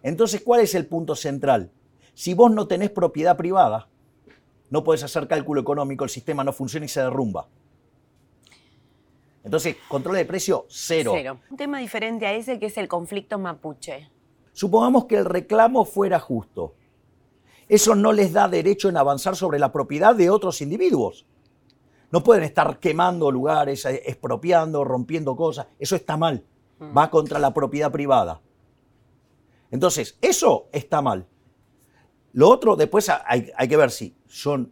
Entonces, 0.03 0.41
¿cuál 0.41 0.61
es 0.61 0.75
el 0.75 0.85
punto 0.85 1.15
central? 1.15 1.71
Si 2.13 2.35
vos 2.35 2.51
no 2.51 2.67
tenés 2.67 2.91
propiedad 2.91 3.35
privada, 3.35 3.89
no 4.69 4.83
podés 4.83 5.01
hacer 5.01 5.27
cálculo 5.27 5.61
económico, 5.61 6.03
el 6.03 6.11
sistema 6.11 6.43
no 6.43 6.53
funciona 6.53 6.85
y 6.85 6.89
se 6.89 7.01
derrumba. 7.01 7.47
Entonces, 9.43 9.77
control 9.87 10.17
de 10.17 10.25
precio, 10.25 10.67
cero. 10.69 11.13
Cero. 11.15 11.39
Un 11.49 11.57
tema 11.57 11.79
diferente 11.79 12.27
a 12.27 12.33
ese 12.33 12.59
que 12.59 12.67
es 12.67 12.77
el 12.77 12.87
conflicto 12.87 13.39
mapuche. 13.39 14.11
Supongamos 14.51 15.05
que 15.05 15.17
el 15.17 15.25
reclamo 15.25 15.85
fuera 15.85 16.19
justo 16.19 16.75
eso 17.67 17.95
no 17.95 18.11
les 18.11 18.33
da 18.33 18.47
derecho 18.47 18.89
en 18.89 18.97
avanzar 18.97 19.35
sobre 19.35 19.59
la 19.59 19.71
propiedad 19.71 20.15
de 20.15 20.29
otros 20.29 20.61
individuos. 20.61 21.25
No 22.11 22.23
pueden 22.23 22.43
estar 22.43 22.79
quemando 22.79 23.31
lugares, 23.31 23.85
eh, 23.85 24.03
expropiando, 24.05 24.83
rompiendo 24.83 25.35
cosas. 25.35 25.67
Eso 25.79 25.95
está 25.95 26.15
mal. 26.15 26.45
Mm. 26.79 26.97
Va 26.97 27.09
contra 27.09 27.39
la 27.39 27.53
propiedad 27.53 27.91
privada. 27.91 28.41
Entonces, 29.71 30.17
eso 30.21 30.67
está 30.71 31.01
mal. 31.01 31.25
Lo 32.33 32.49
otro, 32.49 32.75
después 32.75 33.09
hay, 33.09 33.67
que 33.67 33.77
ver 33.77 33.91
si 33.91 34.15
son 34.27 34.71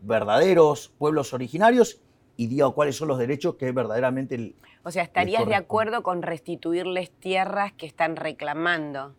verdaderos 0.00 0.88
pueblos 0.98 1.32
originarios 1.32 2.00
y 2.36 2.48
digo 2.48 2.74
cuáles 2.74 2.96
son 2.96 3.08
los 3.08 3.18
derechos 3.18 3.56
que 3.56 3.70
verdaderamente... 3.72 4.54
o 4.82 4.90
sea, 4.90 5.02
¿estarías 5.02 5.46
de 5.46 5.54
acuerdo 5.54 6.02
con 6.02 6.22
restituirles 6.22 7.10
tierras 7.10 7.72
que 7.72 7.86
están 7.86 8.16
reclamando? 8.16 9.14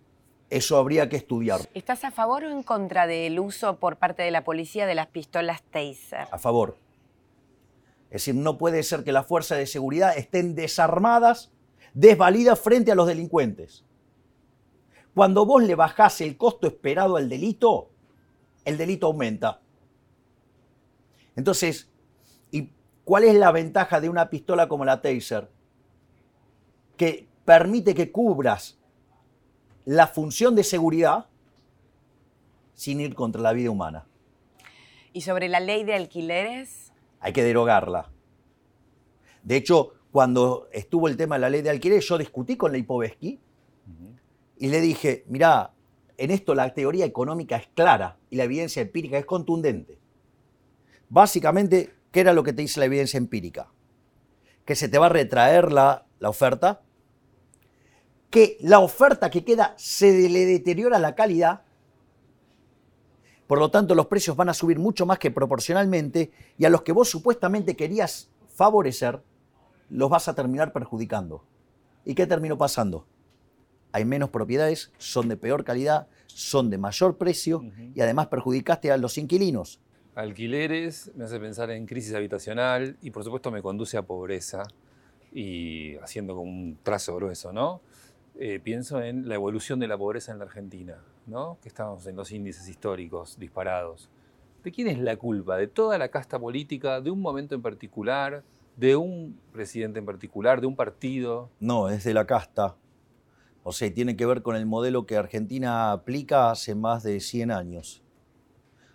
Eso 0.50 0.78
habría 0.78 1.10
que 1.10 1.18
estudiar. 1.18 1.62
¿Estás 1.74 2.06
a 2.06 2.12
favor 2.12 2.46
o 2.46 2.50
en 2.50 2.64
contra 2.64 3.06
del 3.06 3.40
uso 3.40 3.78
por 3.78 3.98
parte 3.98 4.24
de 4.24 4.32
la 4.32 4.44
policía 4.44 4.86
de 4.86 4.96
las 4.96 5.08
pistolas 5.08 5.62
Taser? 5.64 6.28
A 6.32 6.38
favor. 6.38 6.78
Es 8.06 8.22
decir, 8.22 8.36
no 8.36 8.58
puede 8.58 8.84
ser 8.84 9.04
que 9.04 9.12
las 9.12 9.26
fuerzas 9.26 9.58
de 9.58 9.68
seguridad 9.68 10.18
estén 10.18 10.56
desarmadas, 10.56 11.52
desvalidas 11.94 12.58
frente 12.60 12.94
a 12.94 12.96
los 12.96 13.08
delincuentes. 13.08 13.84
Cuando 15.14 15.46
vos 15.46 15.64
le 15.64 15.76
bajás 15.76 16.22
el 16.22 16.38
costo 16.38 16.68
esperado 16.68 17.18
al 17.18 17.28
delito, 17.28 17.90
el 18.64 18.78
delito 18.78 19.08
aumenta. 19.08 19.60
Entonces, 21.36 21.90
¿y 22.52 22.70
cuál 23.04 23.26
es 23.26 23.36
la 23.36 23.52
ventaja 23.52 24.00
de 24.00 24.08
una 24.08 24.30
pistola 24.30 24.70
como 24.70 24.86
la 24.86 25.02
Taser? 25.02 25.50
Que 26.96 27.28
permite 27.44 27.94
que 27.94 28.12
cubras 28.12 28.77
la 29.88 30.06
función 30.06 30.54
de 30.54 30.66
seguridad 30.66 31.28
sin 32.74 33.00
ir 33.00 33.16
contra 33.16 33.42
la 33.42 33.54
vida 33.54 33.72
humana. 33.72 34.06
¿Y 35.14 35.22
sobre 35.22 35.48
la 35.48 35.62
ley 35.62 35.86
de 35.86 35.96
alquileres? 35.96 36.92
Hay 37.22 37.32
que 37.32 37.42
derogarla. 37.42 38.12
De 39.44 39.56
hecho, 39.56 39.94
cuando 40.12 40.68
estuvo 40.74 41.08
el 41.08 41.16
tema 41.16 41.36
de 41.36 41.40
la 41.40 41.50
ley 41.50 41.62
de 41.62 41.70
alquileres, 41.70 42.06
yo 42.06 42.18
discutí 42.18 42.58
con 42.58 42.74
Leipovetsky 42.74 43.40
y 44.58 44.68
le 44.68 44.82
dije, 44.82 45.24
mirá, 45.30 45.72
en 46.18 46.32
esto 46.32 46.54
la 46.54 46.74
teoría 46.74 47.06
económica 47.06 47.56
es 47.56 47.68
clara 47.68 48.18
y 48.30 48.36
la 48.36 48.44
evidencia 48.44 48.82
empírica 48.82 49.18
es 49.18 49.26
contundente. 49.26 49.98
Básicamente, 51.08 51.96
¿qué 52.12 52.20
era 52.20 52.34
lo 52.34 52.44
que 52.44 52.52
te 52.52 52.62
dice 52.62 52.82
la 52.82 52.88
evidencia 52.88 53.20
empírica? 53.20 53.72
Que 54.66 54.76
se 54.76 54.90
te 54.90 54.98
va 54.98 55.06
a 55.06 55.10
retraer 55.10 55.72
la, 55.72 56.06
la 56.20 56.28
oferta, 56.28 56.82
que 58.38 58.56
la 58.62 58.82
oferta 58.82 59.32
que 59.32 59.44
queda 59.44 59.74
se 59.78 60.30
le 60.30 60.46
deteriora 60.46 61.00
la 61.00 61.16
calidad, 61.16 61.64
por 63.48 63.58
lo 63.58 63.72
tanto 63.72 63.96
los 63.96 64.06
precios 64.06 64.36
van 64.36 64.50
a 64.50 64.54
subir 64.54 64.78
mucho 64.78 65.08
más 65.08 65.18
que 65.18 65.32
proporcionalmente 65.32 66.32
y 66.56 66.66
a 66.66 66.70
los 66.70 66.84
que 66.84 66.92
vos 66.92 67.10
supuestamente 67.10 67.76
querías 67.76 68.30
favorecer, 68.54 69.24
los 69.90 70.12
vas 70.12 70.28
a 70.28 70.36
terminar 70.36 70.72
perjudicando. 70.72 71.46
¿Y 72.06 72.14
qué 72.14 72.28
terminó 72.28 72.60
pasando? 72.60 73.08
Hay 73.92 74.06
menos 74.06 74.30
propiedades, 74.30 74.92
son 75.00 75.30
de 75.30 75.38
peor 75.38 75.64
calidad, 75.64 76.08
son 76.28 76.70
de 76.70 76.78
mayor 76.78 77.18
precio 77.18 77.64
y 77.96 78.02
además 78.02 78.28
perjudicaste 78.28 78.92
a 78.92 78.98
los 78.98 79.18
inquilinos. 79.18 79.80
Alquileres 80.14 81.10
me 81.16 81.24
hace 81.24 81.40
pensar 81.40 81.72
en 81.72 81.88
crisis 81.88 82.14
habitacional 82.14 82.98
y 83.02 83.10
por 83.10 83.24
supuesto 83.24 83.50
me 83.50 83.64
conduce 83.64 83.98
a 83.98 84.04
pobreza 84.04 84.62
y 85.32 85.96
haciendo 85.96 86.36
como 86.36 86.52
un 86.52 86.78
trazo 86.84 87.16
grueso, 87.16 87.52
¿no? 87.52 87.82
Eh, 88.40 88.60
pienso 88.64 89.02
en 89.02 89.28
la 89.28 89.34
evolución 89.34 89.80
de 89.80 89.88
la 89.88 89.98
pobreza 89.98 90.32
en 90.32 90.38
la 90.38 90.46
Argentina, 90.46 91.02
¿no? 91.26 91.58
que 91.60 91.70
estamos 91.70 92.06
en 92.06 92.16
los 92.16 92.32
índices 92.32 92.70
históricos 92.70 93.40
disparados. 93.40 94.12
¿De 94.64 94.72
quién 94.72 94.88
es 94.88 95.00
la 95.00 95.18
culpa? 95.18 95.58
¿De 95.58 95.66
toda 95.66 95.98
la 95.98 96.10
casta 96.10 96.38
política? 96.38 97.02
¿De 97.02 97.10
un 97.10 97.20
momento 97.20 97.56
en 97.56 97.64
particular? 97.64 98.44
¿De 98.76 98.96
un 98.96 99.40
presidente 99.52 99.98
en 99.98 100.06
particular? 100.06 100.62
¿De 100.62 100.68
un 100.68 100.76
partido? 100.76 101.50
No, 101.60 101.90
es 101.90 102.04
de 102.04 102.14
la 102.14 102.28
casta. 102.28 102.76
O 103.64 103.72
sea, 103.72 103.92
tiene 103.92 104.16
que 104.16 104.28
ver 104.28 104.44
con 104.44 104.56
el 104.56 104.68
modelo 104.68 105.08
que 105.08 105.18
Argentina 105.18 105.92
aplica 105.92 106.52
hace 106.52 106.76
más 106.76 107.02
de 107.02 107.20
100 107.20 107.50
años. 107.50 108.04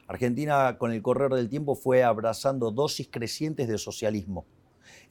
Argentina, 0.07 0.78
con 0.78 0.92
el 0.92 1.02
correr 1.02 1.33
del 1.33 1.48
tiempo, 1.48 1.74
fue 1.74 2.05
abrazando 2.05 2.70
dosis 2.70 3.09
crecientes 3.11 3.66
de 3.66 3.78
socialismo. 3.78 4.46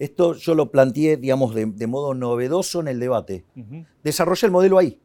Esto 0.01 0.33
yo 0.33 0.55
lo 0.55 0.71
planteé, 0.71 1.15
digamos, 1.15 1.53
de, 1.53 1.85
modo 1.85 2.15
novedoso 2.15 2.79
en 2.79 2.87
el 2.87 2.99
debate. 2.99 3.45
Desarrollé 4.03 4.47
el 4.47 4.51
modelo 4.51 4.79
ahí. 4.79 4.99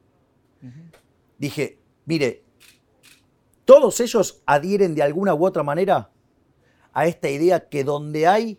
Dije, 1.37 1.79
mire, 2.07 2.43
todos 3.67 4.01
ellos 4.01 4.43
adhieren 4.47 4.95
de 4.95 5.03
alguna 5.03 5.35
u 5.35 5.45
otra 5.45 5.63
manera 5.63 6.11
a 6.95 7.07
esta 7.07 7.29
idea 7.29 7.69
que 7.69 7.85
donde 7.85 8.27
hay 8.27 8.59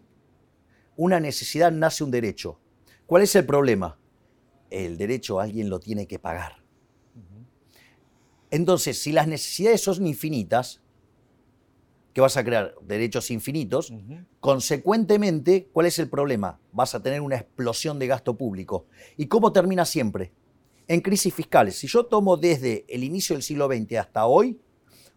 una 0.95 1.19
necesidad 1.19 1.71
nace 1.71 2.03
un 2.03 2.11
derecho. 2.11 2.59
¿Cuál 3.07 3.23
es 3.23 3.35
el 3.35 3.47
problema? 3.47 3.97
El 4.69 4.95
derecho 4.95 5.39
alguien 5.39 5.71
lo 5.71 5.79
tiene 5.79 6.05
que 6.05 6.19
pagar. 6.19 6.61
Entonces, 8.51 9.01
si 9.01 9.11
las 9.11 9.27
necesidades 9.27 9.81
son 9.81 10.05
infinitas, 10.05 10.81
que 12.17 12.21
vas 12.21 12.35
a 12.35 12.43
crear 12.43 12.73
derechos 12.81 13.29
infinitos, 13.29 13.93
consecuentemente, 14.39 15.69
¿cuál 15.71 15.85
es 15.85 15.99
el 15.99 16.09
problema? 16.09 16.59
Vas 16.71 16.95
a 16.95 17.03
tener 17.03 17.21
una 17.21 17.35
explosión 17.35 17.99
de 17.99 18.07
gasto 18.07 18.35
público. 18.35 18.87
¿Y 19.17 19.27
cómo 19.27 19.53
termina 19.53 19.85
siempre? 19.85 20.31
En 20.87 21.01
crisis 21.01 21.31
fiscales. 21.31 21.77
Si 21.77 21.85
yo 21.85 22.07
tomo 22.07 22.35
desde 22.35 22.85
el 22.89 23.03
inicio 23.03 23.35
del 23.35 23.43
siglo 23.43 23.67
XX 23.67 23.97
hasta 23.97 24.25
hoy, 24.25 24.59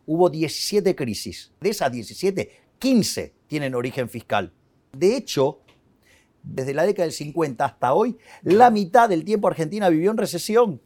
hubo 0.05 0.29
17 0.29 0.95
crisis. 0.95 1.55
De 1.59 1.71
esas 1.71 1.91
17, 1.91 2.51
15 2.79 3.35
tienen 3.47 3.75
origen 3.75 4.11
fiscal. 4.11 4.53
De 4.93 5.17
hecho, 5.17 5.63
desde 6.43 6.75
la 6.75 6.85
década 6.85 7.05
del 7.05 7.15
50 7.15 7.65
hasta 7.65 7.95
hoy, 7.95 8.19
la 8.43 8.69
mitad 8.69 9.09
del 9.09 9.25
tiempo 9.25 9.49
Argentina 9.49 9.89
vivió 9.89 10.11
en 10.11 10.19
recesión. 10.19 10.83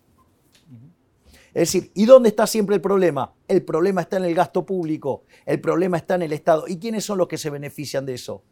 Es 1.54 1.72
decir, 1.72 1.92
¿y 1.94 2.04
dónde 2.04 2.30
está 2.30 2.48
siempre 2.48 2.74
el 2.74 2.82
problema? 2.82 3.32
El 3.46 3.62
problema 3.62 4.00
está 4.00 4.16
en 4.16 4.24
el 4.24 4.34
gasto 4.34 4.66
público, 4.66 5.22
el 5.46 5.60
problema 5.60 5.96
está 5.96 6.16
en 6.16 6.22
el 6.22 6.32
Estado. 6.32 6.64
¿Y 6.66 6.78
quiénes 6.78 7.04
son 7.04 7.16
los 7.16 7.28
que 7.28 7.38
se 7.38 7.48
benefician 7.48 8.04
de 8.04 8.14
eso? 8.14 8.42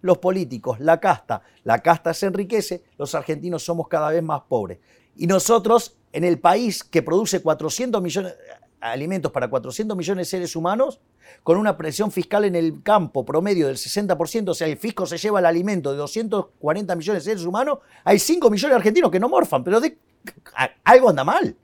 Los 0.00 0.18
políticos, 0.18 0.80
la 0.80 0.98
casta. 0.98 1.42
La 1.62 1.78
casta 1.78 2.12
se 2.12 2.26
enriquece, 2.26 2.82
los 2.98 3.14
argentinos 3.14 3.62
somos 3.62 3.86
cada 3.86 4.10
vez 4.10 4.22
más 4.22 4.42
pobres. 4.48 4.78
Y 5.16 5.28
nosotros, 5.28 5.96
en 6.12 6.24
el 6.24 6.40
país 6.40 6.82
que 6.82 7.02
produce 7.02 7.40
400 7.40 8.02
millones 8.02 8.32
de 8.32 8.38
alimentos 8.80 9.30
para 9.30 9.48
400 9.48 9.96
millones 9.96 10.26
de 10.26 10.30
seres 10.30 10.56
humanos, 10.56 11.00
con 11.44 11.56
una 11.56 11.76
presión 11.76 12.10
fiscal 12.10 12.44
en 12.44 12.56
el 12.56 12.82
campo 12.82 13.24
promedio 13.24 13.68
del 13.68 13.76
60%, 13.76 14.48
o 14.48 14.54
sea, 14.54 14.66
el 14.66 14.76
fisco 14.76 15.06
se 15.06 15.18
lleva 15.18 15.38
el 15.38 15.46
alimento 15.46 15.92
de 15.92 15.98
240 15.98 16.96
millones 16.96 17.24
de 17.24 17.30
seres 17.30 17.46
humanos, 17.46 17.78
hay 18.02 18.18
5 18.18 18.50
millones 18.50 18.70
de 18.70 18.76
argentinos 18.76 19.10
que 19.10 19.20
no 19.20 19.28
morfan, 19.28 19.62
pero 19.62 19.80
algo 20.84 21.10
anda 21.10 21.22
mal. 21.22 21.56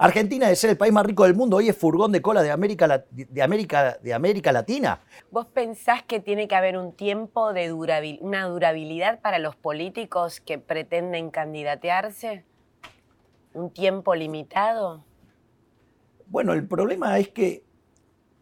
Argentina, 0.00 0.48
de 0.48 0.54
ser 0.54 0.70
el 0.70 0.76
país 0.76 0.92
más 0.92 1.04
rico 1.04 1.24
del 1.24 1.34
mundo, 1.34 1.56
hoy 1.56 1.68
es 1.68 1.76
furgón 1.76 2.12
de 2.12 2.22
cola 2.22 2.40
de 2.44 2.52
América, 2.52 3.04
de 3.10 3.42
América, 3.42 3.98
de 4.00 4.14
América 4.14 4.52
Latina. 4.52 5.00
¿Vos 5.32 5.46
pensás 5.46 6.04
que 6.04 6.20
tiene 6.20 6.46
que 6.46 6.54
haber 6.54 6.78
un 6.78 6.92
tiempo 6.92 7.52
de 7.52 7.66
durabilidad, 7.66 8.24
una 8.24 8.46
durabilidad 8.46 9.20
para 9.20 9.40
los 9.40 9.56
políticos 9.56 10.40
que 10.40 10.56
pretenden 10.56 11.30
candidatearse? 11.30 12.44
¿Un 13.54 13.70
tiempo 13.70 14.14
limitado? 14.14 15.02
Bueno, 16.28 16.52
el 16.52 16.68
problema 16.68 17.18
es 17.18 17.30
que 17.30 17.64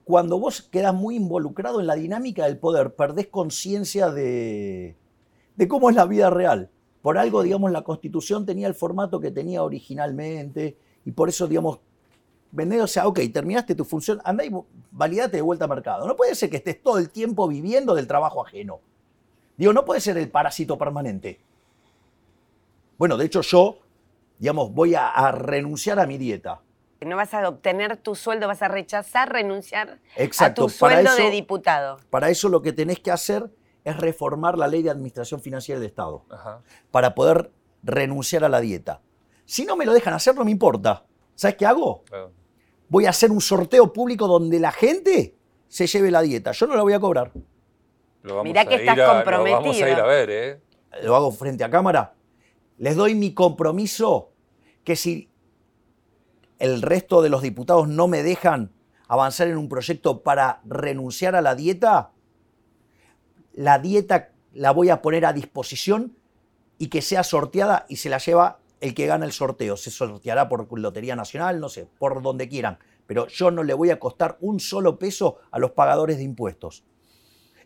cuando 0.04 0.38
vos 0.38 0.60
quedás 0.60 0.92
muy 0.92 1.16
involucrado 1.16 1.80
en 1.80 1.86
la 1.86 1.94
dinámica 1.94 2.44
del 2.44 2.58
poder, 2.58 2.94
perdés 2.94 3.28
conciencia 3.28 4.10
de, 4.10 4.94
de 5.56 5.68
cómo 5.68 5.88
es 5.88 5.96
la 5.96 6.04
vida 6.04 6.28
real. 6.28 6.68
Por 7.00 7.16
algo, 7.16 7.42
digamos, 7.42 7.70
la 7.70 7.80
constitución 7.80 8.44
tenía 8.44 8.68
el 8.68 8.74
formato 8.74 9.20
que 9.20 9.30
tenía 9.30 9.62
originalmente 9.62 10.76
y 11.06 11.12
por 11.12 11.28
eso, 11.28 11.46
digamos, 11.46 11.78
vender, 12.50 12.80
o 12.80 12.86
sea, 12.88 13.06
ok, 13.06 13.20
terminaste 13.32 13.76
tu 13.76 13.84
función, 13.84 14.20
anda 14.24 14.44
y 14.44 14.50
validate 14.90 15.36
de 15.36 15.42
vuelta 15.42 15.64
al 15.64 15.70
mercado. 15.70 16.06
No 16.06 16.16
puede 16.16 16.34
ser 16.34 16.50
que 16.50 16.56
estés 16.56 16.82
todo 16.82 16.98
el 16.98 17.10
tiempo 17.10 17.46
viviendo 17.46 17.94
del 17.94 18.08
trabajo 18.08 18.44
ajeno. 18.44 18.80
Digo, 19.56 19.72
no 19.72 19.84
puede 19.84 20.00
ser 20.00 20.18
el 20.18 20.28
parásito 20.28 20.76
permanente. 20.76 21.40
Bueno, 22.98 23.16
de 23.16 23.24
hecho 23.24 23.40
yo, 23.42 23.78
digamos, 24.40 24.72
voy 24.72 24.96
a, 24.96 25.30
renunciar 25.30 26.00
a 26.00 26.06
mi 26.06 26.18
dieta. 26.18 26.60
No 27.00 27.14
vas 27.14 27.32
a 27.34 27.48
obtener 27.48 27.98
tu 27.98 28.16
sueldo, 28.16 28.48
vas 28.48 28.62
a 28.62 28.68
rechazar 28.68 29.32
renunciar 29.32 30.00
a 30.40 30.54
tu 30.54 30.68
sueldo 30.68 31.14
de 31.14 31.30
diputado. 31.30 31.98
Para 32.10 32.30
eso 32.30 32.48
lo 32.48 32.62
que 32.62 32.72
tenés 32.72 32.98
que 32.98 33.12
hacer 33.12 33.48
es 33.84 33.96
reformar 33.96 34.58
la 34.58 34.66
ley 34.66 34.82
de 34.82 34.90
administración 34.90 35.40
financiera 35.40 35.78
del 35.78 35.88
Estado. 35.88 36.24
Para 36.90 37.14
poder 37.14 37.52
renunciar 37.84 38.42
a 38.42 38.48
la 38.48 38.60
dieta. 38.60 39.02
Si 39.46 39.64
no 39.64 39.76
me 39.76 39.86
lo 39.86 39.94
dejan 39.94 40.12
hacer, 40.12 40.34
no 40.34 40.44
me 40.44 40.50
importa. 40.50 41.06
¿Sabes 41.34 41.56
qué 41.56 41.64
hago? 41.64 42.04
Voy 42.88 43.06
a 43.06 43.10
hacer 43.10 43.30
un 43.30 43.40
sorteo 43.40 43.92
público 43.92 44.26
donde 44.26 44.60
la 44.60 44.72
gente 44.72 45.36
se 45.68 45.86
lleve 45.86 46.10
la 46.10 46.20
dieta. 46.20 46.52
Yo 46.52 46.66
no 46.66 46.76
la 46.76 46.82
voy 46.82 46.92
a 46.92 47.00
cobrar. 47.00 47.32
Mirá 48.42 48.64
que 48.64 48.74
estás 48.74 48.98
comprometido. 48.98 49.60
Lo 49.60 49.62
vamos 49.62 49.82
a 49.82 49.90
ir 49.90 49.96
a 49.96 50.06
ver, 50.06 50.30
¿eh? 50.30 50.60
Lo 51.02 51.14
hago 51.14 51.30
frente 51.30 51.62
a 51.62 51.70
cámara. 51.70 52.14
Les 52.78 52.96
doy 52.96 53.14
mi 53.14 53.34
compromiso 53.34 54.32
que 54.84 54.96
si 54.96 55.30
el 56.58 56.82
resto 56.82 57.22
de 57.22 57.28
los 57.28 57.42
diputados 57.42 57.88
no 57.88 58.08
me 58.08 58.22
dejan 58.22 58.72
avanzar 59.08 59.48
en 59.48 59.56
un 59.56 59.68
proyecto 59.68 60.22
para 60.22 60.60
renunciar 60.64 61.36
a 61.36 61.40
la 61.40 61.54
dieta, 61.54 62.12
la 63.52 63.78
dieta 63.78 64.32
la 64.52 64.72
voy 64.72 64.90
a 64.90 65.02
poner 65.02 65.24
a 65.24 65.32
disposición 65.32 66.16
y 66.78 66.88
que 66.88 67.02
sea 67.02 67.22
sorteada 67.22 67.86
y 67.88 67.96
se 67.96 68.08
la 68.08 68.18
lleva 68.18 68.58
el 68.80 68.94
que 68.94 69.06
gana 69.06 69.24
el 69.24 69.32
sorteo. 69.32 69.76
Se 69.76 69.90
sorteará 69.90 70.48
por 70.48 70.78
Lotería 70.78 71.16
Nacional, 71.16 71.60
no 71.60 71.68
sé, 71.68 71.88
por 71.98 72.22
donde 72.22 72.48
quieran. 72.48 72.78
Pero 73.06 73.26
yo 73.28 73.50
no 73.50 73.62
le 73.62 73.74
voy 73.74 73.90
a 73.90 73.98
costar 73.98 74.36
un 74.40 74.60
solo 74.60 74.98
peso 74.98 75.38
a 75.50 75.58
los 75.58 75.72
pagadores 75.72 76.18
de 76.18 76.24
impuestos. 76.24 76.84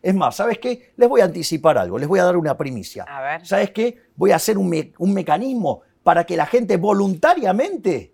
Es 0.01 0.15
más, 0.15 0.35
¿sabes 0.35 0.57
qué? 0.59 0.93
Les 0.97 1.07
voy 1.07 1.21
a 1.21 1.25
anticipar 1.25 1.77
algo, 1.77 1.99
les 1.99 2.07
voy 2.07 2.19
a 2.19 2.23
dar 2.23 2.37
una 2.37 2.57
primicia. 2.57 3.03
A 3.03 3.21
ver. 3.21 3.45
¿Sabes 3.45 3.71
qué? 3.71 4.01
Voy 4.15 4.31
a 4.31 4.37
hacer 4.37 4.57
un, 4.57 4.93
un 4.97 5.13
mecanismo 5.13 5.81
para 6.03 6.25
que 6.25 6.35
la 6.35 6.47
gente 6.47 6.77
voluntariamente 6.77 8.13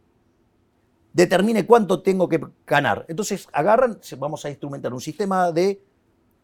determine 1.13 1.65
cuánto 1.65 2.01
tengo 2.01 2.27
que 2.27 2.41
ganar. 2.65 3.05
Entonces 3.07 3.47
agarran, 3.53 3.99
vamos 4.17 4.45
a 4.45 4.49
instrumentar 4.49 4.93
un 4.93 5.01
sistema 5.01 5.51
de 5.51 5.81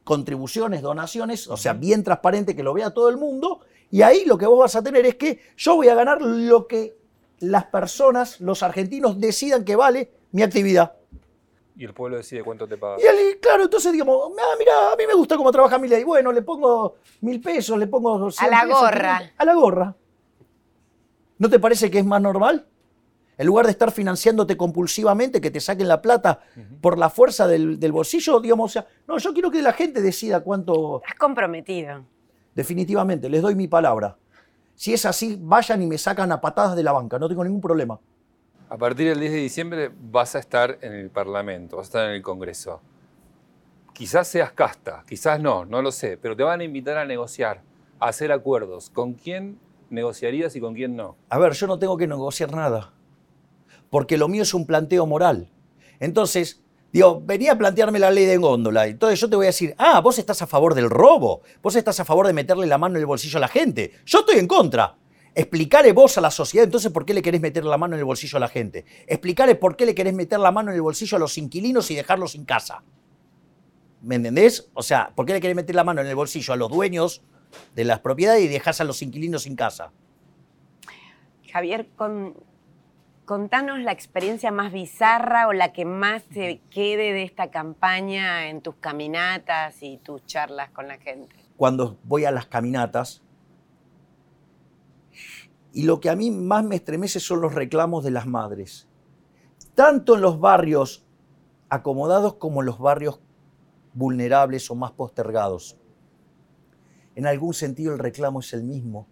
contribuciones, 0.04 0.82
donaciones, 0.82 1.48
o 1.48 1.58
sea, 1.58 1.74
bien 1.74 2.04
transparente, 2.04 2.56
que 2.56 2.64
lo 2.64 2.74
vea 2.74 2.94
todo 2.94 3.10
el 3.10 3.18
mundo, 3.18 3.62
y 3.90 4.02
ahí 4.02 4.26
lo 4.26 4.38
que 4.38 4.46
vos 4.46 4.60
vas 4.60 4.76
a 4.76 4.84
tener 4.84 5.06
es 5.06 5.16
que 5.16 5.40
yo 5.56 5.76
voy 5.76 5.88
a 5.88 5.96
ganar 5.96 6.22
lo 6.22 6.68
que 6.68 6.98
las 7.40 7.66
personas, 7.66 8.42
los 8.42 8.64
argentinos, 8.64 9.20
decidan 9.20 9.64
que 9.64 9.76
vale 9.76 10.12
mi 10.32 10.42
actividad. 10.42 10.94
Y 11.76 11.86
el 11.86 11.94
pueblo 11.94 12.18
decide 12.18 12.44
cuánto 12.44 12.68
te 12.68 12.78
paga. 12.78 12.98
Y 13.00 13.06
él, 13.06 13.40
claro, 13.42 13.64
entonces 13.64 13.92
digamos, 13.92 14.32
ah, 14.40 14.56
mira, 14.60 14.94
a 14.94 14.96
mí 14.96 15.04
me 15.08 15.14
gusta 15.14 15.36
cómo 15.36 15.52
trabaja 15.52 15.80
mi 15.80 15.88
ley. 15.88 16.04
Bueno, 16.04 16.32
le 16.32 16.44
pongo 16.44 16.98
mil 17.22 17.42
pesos, 17.42 17.78
le 17.80 17.88
pongo... 17.88 18.30
100 18.30 18.46
A 18.46 18.50
la 18.50 18.62
pesos, 18.64 18.80
gorra. 18.80 19.18
500, 19.18 19.36
A 19.38 19.46
la 19.46 19.54
gorra. 19.56 19.96
¿No 21.40 21.50
te 21.50 21.60
parece 21.60 21.90
que 21.90 22.00
es 22.00 22.06
más 22.06 22.22
normal? 22.22 22.68
En 23.38 23.48
lugar 23.48 23.66
de 23.66 23.72
estar 23.72 23.92
financiándote 23.92 24.56
compulsivamente, 24.56 25.42
que 25.42 25.50
te 25.50 25.60
saquen 25.60 25.88
la 25.88 26.02
plata 26.02 26.40
por 26.82 26.98
la 26.98 27.10
fuerza 27.10 27.48
del, 27.48 27.80
del 27.80 27.92
bolsillo, 27.92 28.40
digamos, 28.40 28.72
o 28.72 28.74
sea, 28.74 28.88
no, 29.08 29.18
yo 29.18 29.34
quiero 29.34 29.50
que 29.50 29.62
la 29.62 29.74
gente 29.74 30.02
decida 30.02 30.42
cuánto... 30.42 31.02
Estás 31.02 31.18
comprometido. 31.18 32.06
Definitivamente, 32.54 33.30
les 33.30 33.42
doy 33.42 33.56
mi 33.56 33.68
palabra. 33.68 34.16
Si 34.76 34.94
es 34.94 35.06
así, 35.06 35.38
vayan 35.42 35.82
y 35.82 35.88
me 35.88 35.98
sacan 35.98 36.32
a 36.32 36.42
patadas 36.42 36.76
de 36.76 36.84
la 36.84 36.92
banca, 36.92 37.20
no 37.20 37.28
tengo 37.28 37.44
ningún 37.44 37.62
problema. 37.62 38.00
A 38.70 38.78
partir 38.78 39.08
del 39.08 39.20
10 39.20 39.32
de 39.32 39.38
diciembre 39.38 39.92
vas 40.12 40.36
a 40.36 40.40
estar 40.40 40.80
en 40.82 40.94
el 40.94 41.12
Parlamento, 41.12 41.78
vas 41.78 41.86
a 41.86 41.90
estar 41.90 42.10
en 42.10 42.16
el 42.16 42.22
Congreso. 42.22 42.82
Quizás 43.94 44.28
seas 44.28 44.52
casta, 44.52 45.04
quizás 45.08 45.40
no, 45.40 45.66
no 45.66 45.82
lo 45.82 45.92
sé, 45.92 46.18
pero 46.18 46.36
te 46.36 46.42
van 46.42 46.62
a 46.62 46.64
invitar 46.64 46.98
a 46.98 47.06
negociar, 47.06 47.62
a 48.00 48.08
hacer 48.08 48.32
acuerdos. 48.32 48.90
¿Con 48.90 49.14
quién 49.14 49.60
negociarías 49.92 50.56
y 50.56 50.60
con 50.60 50.74
quién 50.74 50.96
no? 50.96 51.18
A 51.30 51.38
ver, 51.38 51.54
yo 51.54 51.68
no 51.68 51.78
tengo 51.78 51.98
que 51.98 52.08
negociar 52.08 52.52
nada, 52.52 52.93
porque 53.94 54.18
lo 54.18 54.28
mío 54.28 54.42
es 54.42 54.56
un 54.56 54.66
planteo 54.66 55.06
moral. 55.06 55.52
Entonces, 56.00 56.64
digo, 56.92 57.22
venía 57.24 57.52
a 57.52 57.58
plantearme 57.60 58.00
la 58.00 58.10
ley 58.10 58.26
de 58.26 58.38
góndola, 58.38 58.88
entonces 58.88 59.20
yo 59.20 59.30
te 59.30 59.36
voy 59.36 59.46
a 59.46 59.50
decir, 59.54 59.76
ah, 59.78 60.02
vos 60.02 60.18
estás 60.18 60.42
a 60.42 60.48
favor 60.48 60.74
del 60.74 60.90
robo, 60.90 61.44
vos 61.62 61.76
estás 61.76 62.00
a 62.00 62.04
favor 62.04 62.26
de 62.26 62.34
meterle 62.34 62.66
la 62.66 62.80
mano 62.80 62.96
en 62.96 63.02
el 63.02 63.06
bolsillo 63.06 63.38
a 63.38 63.42
la 63.42 63.48
gente, 63.48 63.92
yo 64.04 64.22
estoy 64.22 64.40
en 64.40 64.48
contra. 64.48 64.96
Explicale 65.36 65.92
vos 65.94 66.18
a 66.18 66.22
la 66.22 66.32
sociedad 66.32 66.64
entonces 66.66 66.92
por 66.92 67.06
qué 67.06 67.14
le 67.14 67.22
querés 67.22 67.40
meter 67.40 67.64
la 67.66 67.78
mano 67.78 67.94
en 67.94 68.00
el 68.00 68.06
bolsillo 68.06 68.38
a 68.38 68.40
la 68.40 68.48
gente. 68.48 68.84
Explicale 69.06 69.54
por 69.54 69.76
qué 69.76 69.86
le 69.86 69.94
querés 69.94 70.16
meter 70.16 70.40
la 70.40 70.50
mano 70.52 70.72
en 70.72 70.76
el 70.76 70.82
bolsillo 70.82 71.18
a 71.18 71.20
los 71.20 71.38
inquilinos 71.38 71.92
y 71.92 71.96
dejarlos 71.96 72.32
sin 72.32 72.46
casa. 72.46 72.82
¿Me 74.02 74.16
entendés? 74.16 74.72
O 74.74 74.82
sea, 74.82 75.12
¿por 75.16 75.28
qué 75.28 75.34
le 75.34 75.40
querés 75.40 75.56
meter 75.56 75.76
la 75.76 75.84
mano 75.84 76.02
en 76.02 76.08
el 76.08 76.16
bolsillo 76.16 76.52
a 76.52 76.58
los 76.58 76.72
dueños 76.72 77.22
de 77.76 77.84
las 77.86 78.00
propiedades 78.00 78.44
y 78.44 78.48
dejás 78.48 78.82
a 78.82 78.86
los 78.86 79.04
inquilinos 79.04 79.44
sin 79.44 79.56
casa? 79.56 79.92
Javier, 81.52 81.90
con- 81.96 82.34
contanos 83.26 83.80
la 83.80 83.92
experiencia 83.92 84.52
más 84.52 84.72
bizarra 84.72 85.48
o 85.48 85.54
la 85.54 85.74
que 85.74 85.86
más 85.86 86.24
te 86.24 86.62
quede 86.70 87.14
de 87.14 87.24
esta 87.24 87.52
campaña 87.52 88.50
en 88.50 88.62
tus 88.62 88.76
caminatas 88.76 89.82
y 89.82 89.98
tus 89.98 90.26
charlas 90.26 90.70
con 90.72 90.88
la 90.88 90.98
gente. 90.98 91.36
cuando 91.56 91.98
voy 92.04 92.26
a 92.26 92.32
las 92.32 92.48
caminatas. 92.48 93.22
Y 95.72 95.84
lo 95.84 96.00
que 96.00 96.10
a 96.10 96.16
mí 96.16 96.30
más 96.30 96.64
me 96.64 96.76
estremece 96.76 97.20
son 97.20 97.42
los 97.42 97.54
reclamos 97.54 98.04
de 98.04 98.12
las 98.12 98.28
madres. 98.28 98.88
Tanto 99.76 100.16
en 100.16 100.22
los 100.22 100.40
barrios 100.40 101.06
acomodados 101.70 102.36
como 102.36 102.62
en 102.62 102.66
los 102.66 102.80
barrios 102.80 103.20
vulnerables 103.94 104.70
o 104.70 104.76
más 104.76 104.92
postergados. 104.92 105.78
En 107.16 107.28
algún 107.28 107.54
sentido 107.54 107.94
el 107.94 108.00
reclamo 108.00 108.40
es 108.40 108.54
el 108.54 108.64
mismo, 108.64 109.08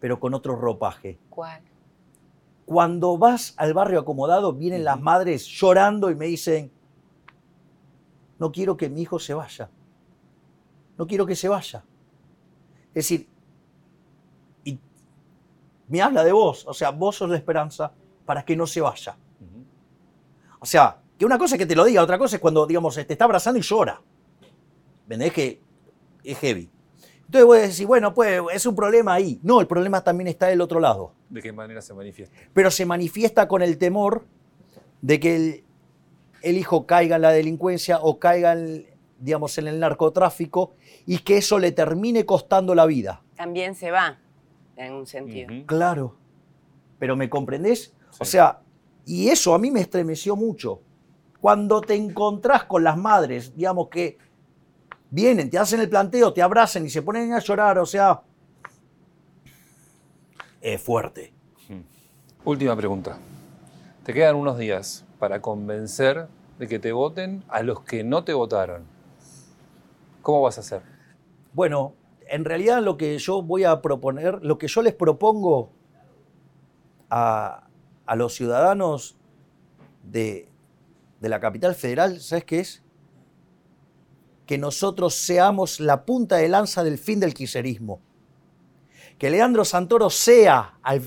pero 0.00 0.18
con 0.20 0.34
otro 0.34 0.56
ropaje. 0.56 1.18
¿Cuál? 1.30 1.62
Cuando 2.66 3.18
vas 3.18 3.54
al 3.56 3.74
barrio 3.74 4.00
acomodado, 4.00 4.52
vienen 4.52 4.84
las 4.84 5.00
madres 5.00 5.46
llorando 5.46 6.10
y 6.10 6.14
me 6.14 6.26
dicen, 6.26 6.72
no 8.38 8.50
quiero 8.52 8.76
que 8.76 8.88
mi 8.88 9.02
hijo 9.02 9.18
se 9.18 9.34
vaya. 9.34 9.70
No 10.96 11.06
quiero 11.06 11.26
que 11.26 11.36
se 11.36 11.48
vaya. 11.48 11.84
Es 12.88 12.94
decir, 12.94 13.28
y 14.64 14.78
me 15.88 16.00
habla 16.00 16.24
de 16.24 16.32
vos, 16.32 16.64
o 16.66 16.72
sea, 16.72 16.90
vos 16.90 17.16
sos 17.16 17.28
la 17.28 17.36
esperanza 17.36 17.92
para 18.24 18.44
que 18.44 18.56
no 18.56 18.66
se 18.66 18.80
vaya. 18.80 19.16
O 20.60 20.66
sea, 20.66 20.98
que 21.18 21.26
una 21.26 21.38
cosa 21.38 21.56
es 21.56 21.58
que 21.58 21.66
te 21.66 21.76
lo 21.76 21.84
diga, 21.84 22.02
otra 22.02 22.18
cosa 22.18 22.36
es 22.36 22.42
cuando, 22.42 22.66
digamos, 22.66 22.94
te 22.94 23.06
está 23.12 23.24
abrazando 23.26 23.58
y 23.58 23.62
llora. 23.62 24.00
¿Entendés? 25.02 25.32
Que 25.32 25.60
es 26.22 26.38
heavy. 26.38 26.70
Entonces 27.26 27.46
voy 27.46 27.58
a 27.58 27.62
decir, 27.62 27.86
bueno, 27.86 28.14
pues 28.14 28.40
es 28.52 28.66
un 28.66 28.76
problema 28.76 29.14
ahí. 29.14 29.40
No, 29.42 29.60
el 29.60 29.66
problema 29.66 30.02
también 30.02 30.28
está 30.28 30.46
del 30.46 30.60
otro 30.60 30.78
lado 30.80 31.14
¿De 31.28 31.42
qué 31.42 31.52
manera 31.52 31.80
se 31.80 31.94
manifiesta? 31.94 32.36
pero 32.52 32.70
se 32.70 32.86
manifiesta 32.86 33.48
con 33.48 33.62
el 33.62 33.78
temor 33.78 34.24
de 35.02 35.20
que 35.20 35.36
el, 35.36 35.64
el 36.42 36.58
hijo 36.58 36.86
caiga 36.86 37.16
en 37.16 37.22
la 37.22 37.30
delincuencia 37.30 37.98
o 38.00 38.18
caiga, 38.18 38.52
en, 38.52 38.86
digamos, 39.18 39.58
en 39.58 39.68
el 39.68 39.80
narcotráfico 39.80 40.74
y 41.06 41.18
que 41.18 41.38
eso 41.38 41.58
le 41.58 41.72
termine 41.72 42.24
costando 42.24 42.74
la 42.74 42.86
vida. 42.86 43.22
También 43.36 43.74
se 43.74 43.90
va, 43.90 44.18
en 44.76 44.92
un 44.92 45.06
sentido. 45.06 45.52
Claro. 45.66 46.16
Pero 46.98 47.16
¿me 47.16 47.28
comprendés? 47.28 47.94
O 48.18 48.24
sea, 48.24 48.60
y 49.04 49.28
eso 49.28 49.54
a 49.54 49.58
mí 49.58 49.70
me 49.70 49.80
estremeció 49.80 50.36
mucho. 50.36 50.80
Cuando 51.40 51.80
te 51.80 51.94
encontrás 51.94 52.64
con 52.64 52.84
las 52.84 52.96
madres, 52.96 53.54
digamos 53.54 53.88
que 53.88 54.16
vienen, 55.14 55.48
te 55.48 55.58
hacen 55.58 55.80
el 55.80 55.88
planteo, 55.88 56.32
te 56.32 56.42
abrazan 56.42 56.84
y 56.84 56.90
se 56.90 57.00
ponen 57.00 57.32
a 57.32 57.38
llorar, 57.38 57.78
o 57.78 57.86
sea, 57.86 58.20
es 60.60 60.82
fuerte. 60.82 61.32
Última 62.44 62.76
pregunta. 62.76 63.16
Te 64.04 64.12
quedan 64.12 64.34
unos 64.34 64.58
días 64.58 65.04
para 65.20 65.40
convencer 65.40 66.26
de 66.58 66.66
que 66.66 66.78
te 66.80 66.92
voten 66.92 67.44
a 67.48 67.62
los 67.62 67.80
que 67.80 68.02
no 68.02 68.24
te 68.24 68.34
votaron. 68.34 68.82
¿Cómo 70.20 70.42
vas 70.42 70.58
a 70.58 70.62
hacer? 70.62 70.82
Bueno, 71.52 71.94
en 72.26 72.44
realidad 72.44 72.82
lo 72.82 72.96
que 72.96 73.16
yo 73.18 73.40
voy 73.40 73.64
a 73.64 73.80
proponer, 73.80 74.40
lo 74.42 74.58
que 74.58 74.66
yo 74.66 74.82
les 74.82 74.94
propongo 74.94 75.70
a, 77.08 77.68
a 78.04 78.16
los 78.16 78.34
ciudadanos 78.34 79.16
de, 80.02 80.48
de 81.20 81.28
la 81.28 81.38
capital 81.38 81.74
federal, 81.74 82.20
¿sabes 82.20 82.44
qué 82.44 82.60
es? 82.60 82.83
Que 84.46 84.58
nosotros 84.58 85.14
seamos 85.14 85.80
la 85.80 86.04
punta 86.04 86.36
de 86.36 86.48
lanza 86.48 86.84
del 86.84 86.98
fin 86.98 87.20
del 87.20 87.34
quiserismo. 87.34 88.00
Que 89.18 89.30
Leandro 89.30 89.64
Santoro 89.64 90.10
sea 90.10 90.78
al, 90.82 91.02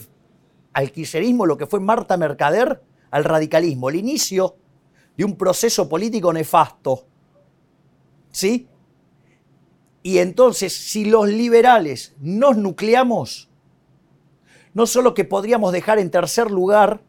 quiserismo 0.92 1.46
lo 1.46 1.58
que 1.58 1.68
fue 1.68 1.80
Marta 1.80 2.18
Mercader 2.18 2.82
al 3.12 3.24
radicalismo, 3.24 3.90
el 3.90 3.98
inicio 3.98 4.56
de 5.16 5.26
un 5.26 5.36
proceso 5.36 5.88
político 5.88 6.32
nefasto. 6.34 7.06
¿Sí? 8.32 8.68
Y 10.04 10.20
entonces, 10.20 10.74
si 10.74 11.06
los 11.06 11.28
liberales 11.28 12.16
nos 12.20 12.58
nucleamos, 12.58 13.50
no 14.74 14.86
solo 14.86 15.14
que 15.14 15.26
podríamos 15.26 15.74
dejar 15.74 16.00
en 16.00 16.12
tercer 16.12 16.50
lugar 16.50 17.02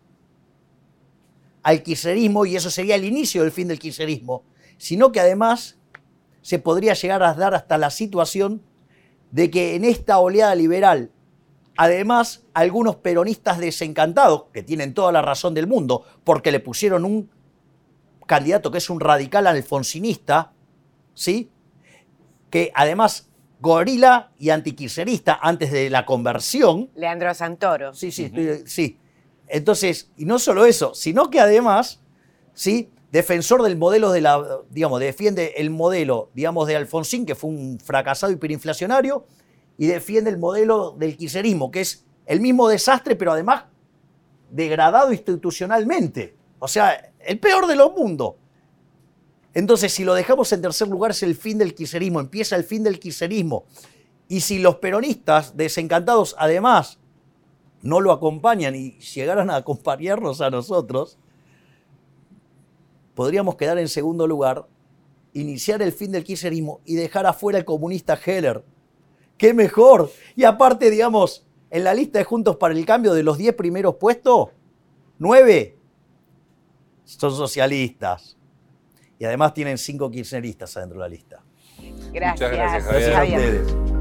al 1.62 1.83
kirchnerismo, 1.83 2.47
y 2.47 2.57
eso 2.57 2.71
sería 2.71 2.95
el 2.95 3.05
inicio 3.05 3.43
del 3.43 3.53
fin 3.53 3.69
del 3.69 3.79
kirchnerismo, 3.79 4.43
sino 4.79 5.12
que 5.12 5.21
además 5.21 5.78
se 6.42 6.59
podría 6.59 6.94
llegar 6.94 7.22
a 7.22 7.35
dar 7.35 7.55
hasta 7.55 7.79
la 7.79 7.90
situación 7.90 8.62
de 9.31 9.51
que 9.51 9.74
en 9.74 9.85
esta 9.85 10.18
oleada 10.18 10.55
liberal, 10.55 11.11
además, 11.77 12.44
algunos 12.55 12.96
peronistas 12.96 13.59
desencantados, 13.59 14.44
que 14.53 14.62
tienen 14.62 14.94
toda 14.94 15.12
la 15.12 15.22
razón 15.22 15.55
del 15.55 15.66
mundo, 15.66 16.05
porque 16.24 16.51
le 16.51 16.61
pusieron 16.61 17.05
un 17.05 17.31
candidato 18.27 18.70
que 18.70 18.79
es 18.79 18.90
un 18.90 19.01
radical 19.01 19.46
alfonsinista, 19.46 20.53
¿sí? 21.14 21.51
que 22.51 22.72
además 22.74 23.29
gorila 23.61 24.33
y 24.38 24.51
antikirchnerista 24.51 25.38
antes 25.42 25.72
de 25.72 25.90
la 25.90 26.07
conversión. 26.07 26.90
Leandro 26.94 27.35
Santoro. 27.35 27.94
Sí, 27.94 28.12
sí, 28.12 28.31
sí. 28.66 28.98
Entonces, 29.48 30.11
y 30.16 30.24
no 30.24 30.38
solo 30.38 30.66
eso, 30.66 30.94
sino 30.94 31.31
que 31.31 31.40
además, 31.40 32.01
sí, 32.55 32.90
defensor 33.11 33.62
del 33.62 33.77
modelo 33.77 34.12
de 34.12 34.21
la, 34.21 34.61
digamos, 34.71 35.01
defiende 35.01 35.55
el 35.57 35.71
modelo, 35.71 36.31
digamos, 36.35 36.66
de 36.66 36.77
Alfonsín, 36.77 37.25
que 37.27 37.35
fue 37.35 37.51
un 37.51 37.79
fracasado 37.81 38.33
hiperinflacionario, 38.33 39.25
y 39.77 39.87
defiende 39.87 40.31
el 40.31 40.38
modelo 40.38 40.94
del 40.99 41.16
kirchnerismo, 41.16 41.71
que 41.71 41.81
es 41.81 42.05
el 42.27 42.40
mismo 42.40 42.68
desastre, 42.68 43.16
pero 43.16 43.33
además 43.33 43.64
degradado 44.51 45.12
institucionalmente. 45.12 46.37
O 46.59 46.68
sea, 46.68 47.12
el 47.21 47.38
peor 47.38 47.66
de 47.66 47.77
los 47.77 47.92
mundos. 47.92 48.35
Entonces, 49.55 49.92
si 49.92 50.05
lo 50.05 50.14
dejamos 50.14 50.53
en 50.53 50.62
tercer 50.62 50.88
lugar, 50.88 51.12
es 51.12 51.23
el 51.23 51.35
fin 51.35 51.59
del 51.59 51.75
kirchnerismo, 51.75 52.21
empieza 52.21 52.57
el 52.57 52.64
fin 52.64 52.83
del 52.83 52.99
kirchnerismo. 52.99 53.64
Y 54.29 54.40
si 54.40 54.59
los 54.59 54.77
peronistas 54.77 55.57
desencantados, 55.57 56.37
además, 56.38 56.99
no 57.83 58.01
lo 58.01 58.12
acompañan 58.12 58.75
y 58.75 58.99
llegaran 58.99 59.51
a 59.51 59.57
acompañarnos 59.57 60.40
a 60.40 60.51
nosotros, 60.51 61.18
podríamos 63.18 63.57
quedar 63.57 63.78
en 63.78 63.88
segundo 63.88 64.28
lugar, 64.28 64.64
iniciar 65.33 65.83
el 65.83 65.90
fin 65.90 66.12
del 66.12 66.22
kirchnerismo 66.22 66.81
y 66.85 66.94
dejar 66.94 67.26
afuera 67.26 67.59
el 67.59 67.64
comunista 67.64 68.14
Heller. 68.14 68.62
¡Qué 69.37 69.52
mejor! 69.52 70.09
Y 70.37 70.44
aparte, 70.44 70.88
digamos, 70.88 71.44
en 71.68 71.83
la 71.83 71.94
lista 71.94 72.20
de 72.20 72.24
Juntos 72.24 72.54
para 72.54 72.74
el 72.74 72.87
Cambio 72.87 73.14
de 73.14 73.24
los 73.24 73.37
10 73.37 73.57
primeros 73.57 73.96
puestos, 73.96 74.50
9 75.18 75.76
son 77.02 77.33
socialistas. 77.33 78.37
Y 79.18 79.24
además 79.24 79.52
tienen 79.52 79.78
5 79.78 80.12
kirchneristas 80.12 80.76
adentro 80.76 81.00
de 81.00 81.04
la 81.04 81.09
lista. 81.09 81.42
Gracias, 82.12 82.52
gracias, 82.52 82.85
Javier. 82.85 83.40
Gracias 83.40 83.72
a 83.72 83.74
ustedes. 83.74 83.98